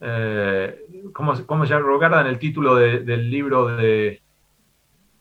[0.01, 0.81] Eh,
[1.13, 4.21] ¿cómo, ¿Cómo se recuerdan el título de- del libro de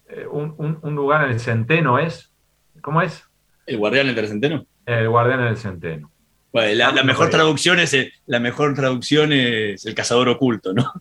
[0.09, 2.33] eh, un, un- un lugar en el centeno es?
[2.81, 3.23] ¿Cómo es?
[3.65, 4.65] ¿El guardián del centeno?
[4.85, 6.10] El guardián en el centeno.
[6.53, 10.91] Bueno, la, la mejor traducción es el, la mejor traducción es el cazador oculto, ¿no?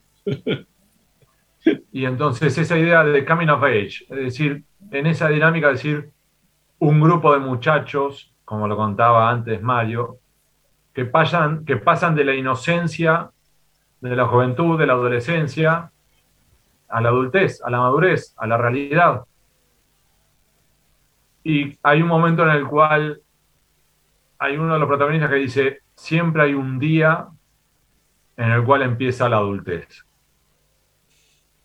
[1.92, 6.11] Y entonces esa idea de coming of age, es decir, en esa dinámica, es decir,
[6.78, 10.18] un grupo de muchachos, como lo contaba antes Mario,
[10.94, 13.30] que pasan, que pasan de la inocencia,
[14.01, 15.90] de la juventud, de la adolescencia,
[16.88, 19.22] a la adultez, a la madurez, a la realidad.
[21.44, 23.20] Y hay un momento en el cual
[24.41, 27.28] hay uno de los protagonistas que dice, siempre hay un día
[28.38, 30.07] en el cual empieza la adultez.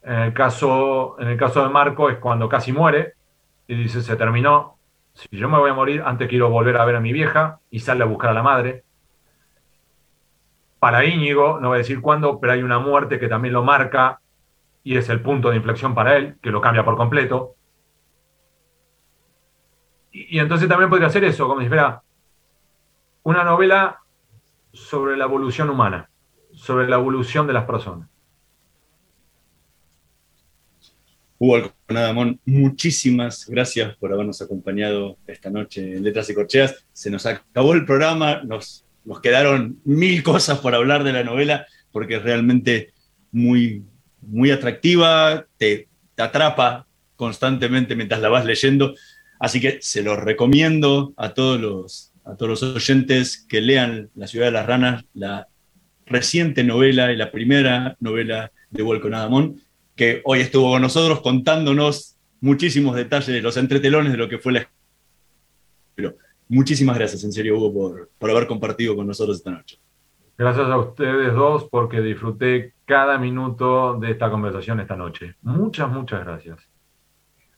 [0.03, 3.13] En el caso, en el caso de Marco es cuando casi muere
[3.65, 4.77] y dice, se terminó.
[5.13, 7.79] Si yo me voy a morir, antes quiero volver a ver a mi vieja y
[7.79, 8.83] sale a buscar a la madre.
[10.77, 14.19] Para Íñigo, no voy a decir cuándo, pero hay una muerte que también lo marca
[14.83, 17.55] y es el punto de inflexión para él, que lo cambia por completo.
[20.11, 22.01] Y, y entonces también podría ser eso, como si fuera
[23.25, 24.01] una novela
[24.71, 26.09] sobre la evolución humana,
[26.53, 28.07] sobre la evolución de las personas.
[31.39, 36.85] Hugo Alconadamón, muchísimas gracias por habernos acompañado esta noche en Letras y Corcheas.
[36.93, 41.65] Se nos acabó el programa, nos, nos quedaron mil cosas por hablar de la novela,
[41.91, 42.93] porque es realmente
[43.31, 43.83] muy,
[44.21, 48.93] muy atractiva, te, te atrapa constantemente mientras la vas leyendo.
[49.39, 54.27] Así que se los recomiendo a todos los, a todos los oyentes que lean La
[54.27, 55.47] ciudad de las ranas, la
[56.05, 59.61] reciente novela y la primera novela de Volco Nadamón,
[59.95, 64.69] que hoy estuvo con nosotros contándonos muchísimos detalles, los entretelones de lo que fue la...
[65.95, 66.15] Pero
[66.47, 69.79] muchísimas gracias, en serio, Hugo, por, por haber compartido con nosotros esta noche.
[70.37, 75.35] Gracias a ustedes dos porque disfruté cada minuto de esta conversación esta noche.
[75.41, 76.59] Muchas, muchas gracias.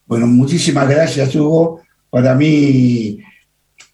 [0.06, 1.82] Bueno, muchísimas gracias, Hugo.
[2.10, 3.20] Para mí,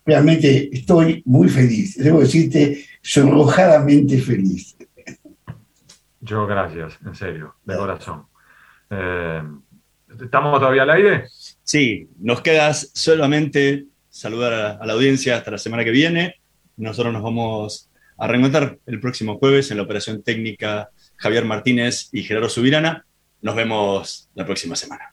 [0.06, 1.98] realmente estoy muy feliz.
[1.98, 4.76] Debo decirte, sonrojadamente feliz.
[6.22, 8.26] Yo gracias, en serio, de corazón.
[8.90, 9.44] Eh,
[10.22, 11.26] ¿Estamos todavía al aire?
[11.64, 16.36] Sí, nos queda solamente saludar a, a la audiencia hasta la semana que viene.
[16.78, 22.24] Nosotros nos vamos a reencontrar el próximo jueves en la operación técnica Javier Martínez y
[22.24, 23.06] Gerardo Subirana.
[23.42, 25.13] Nos vemos la próxima semana.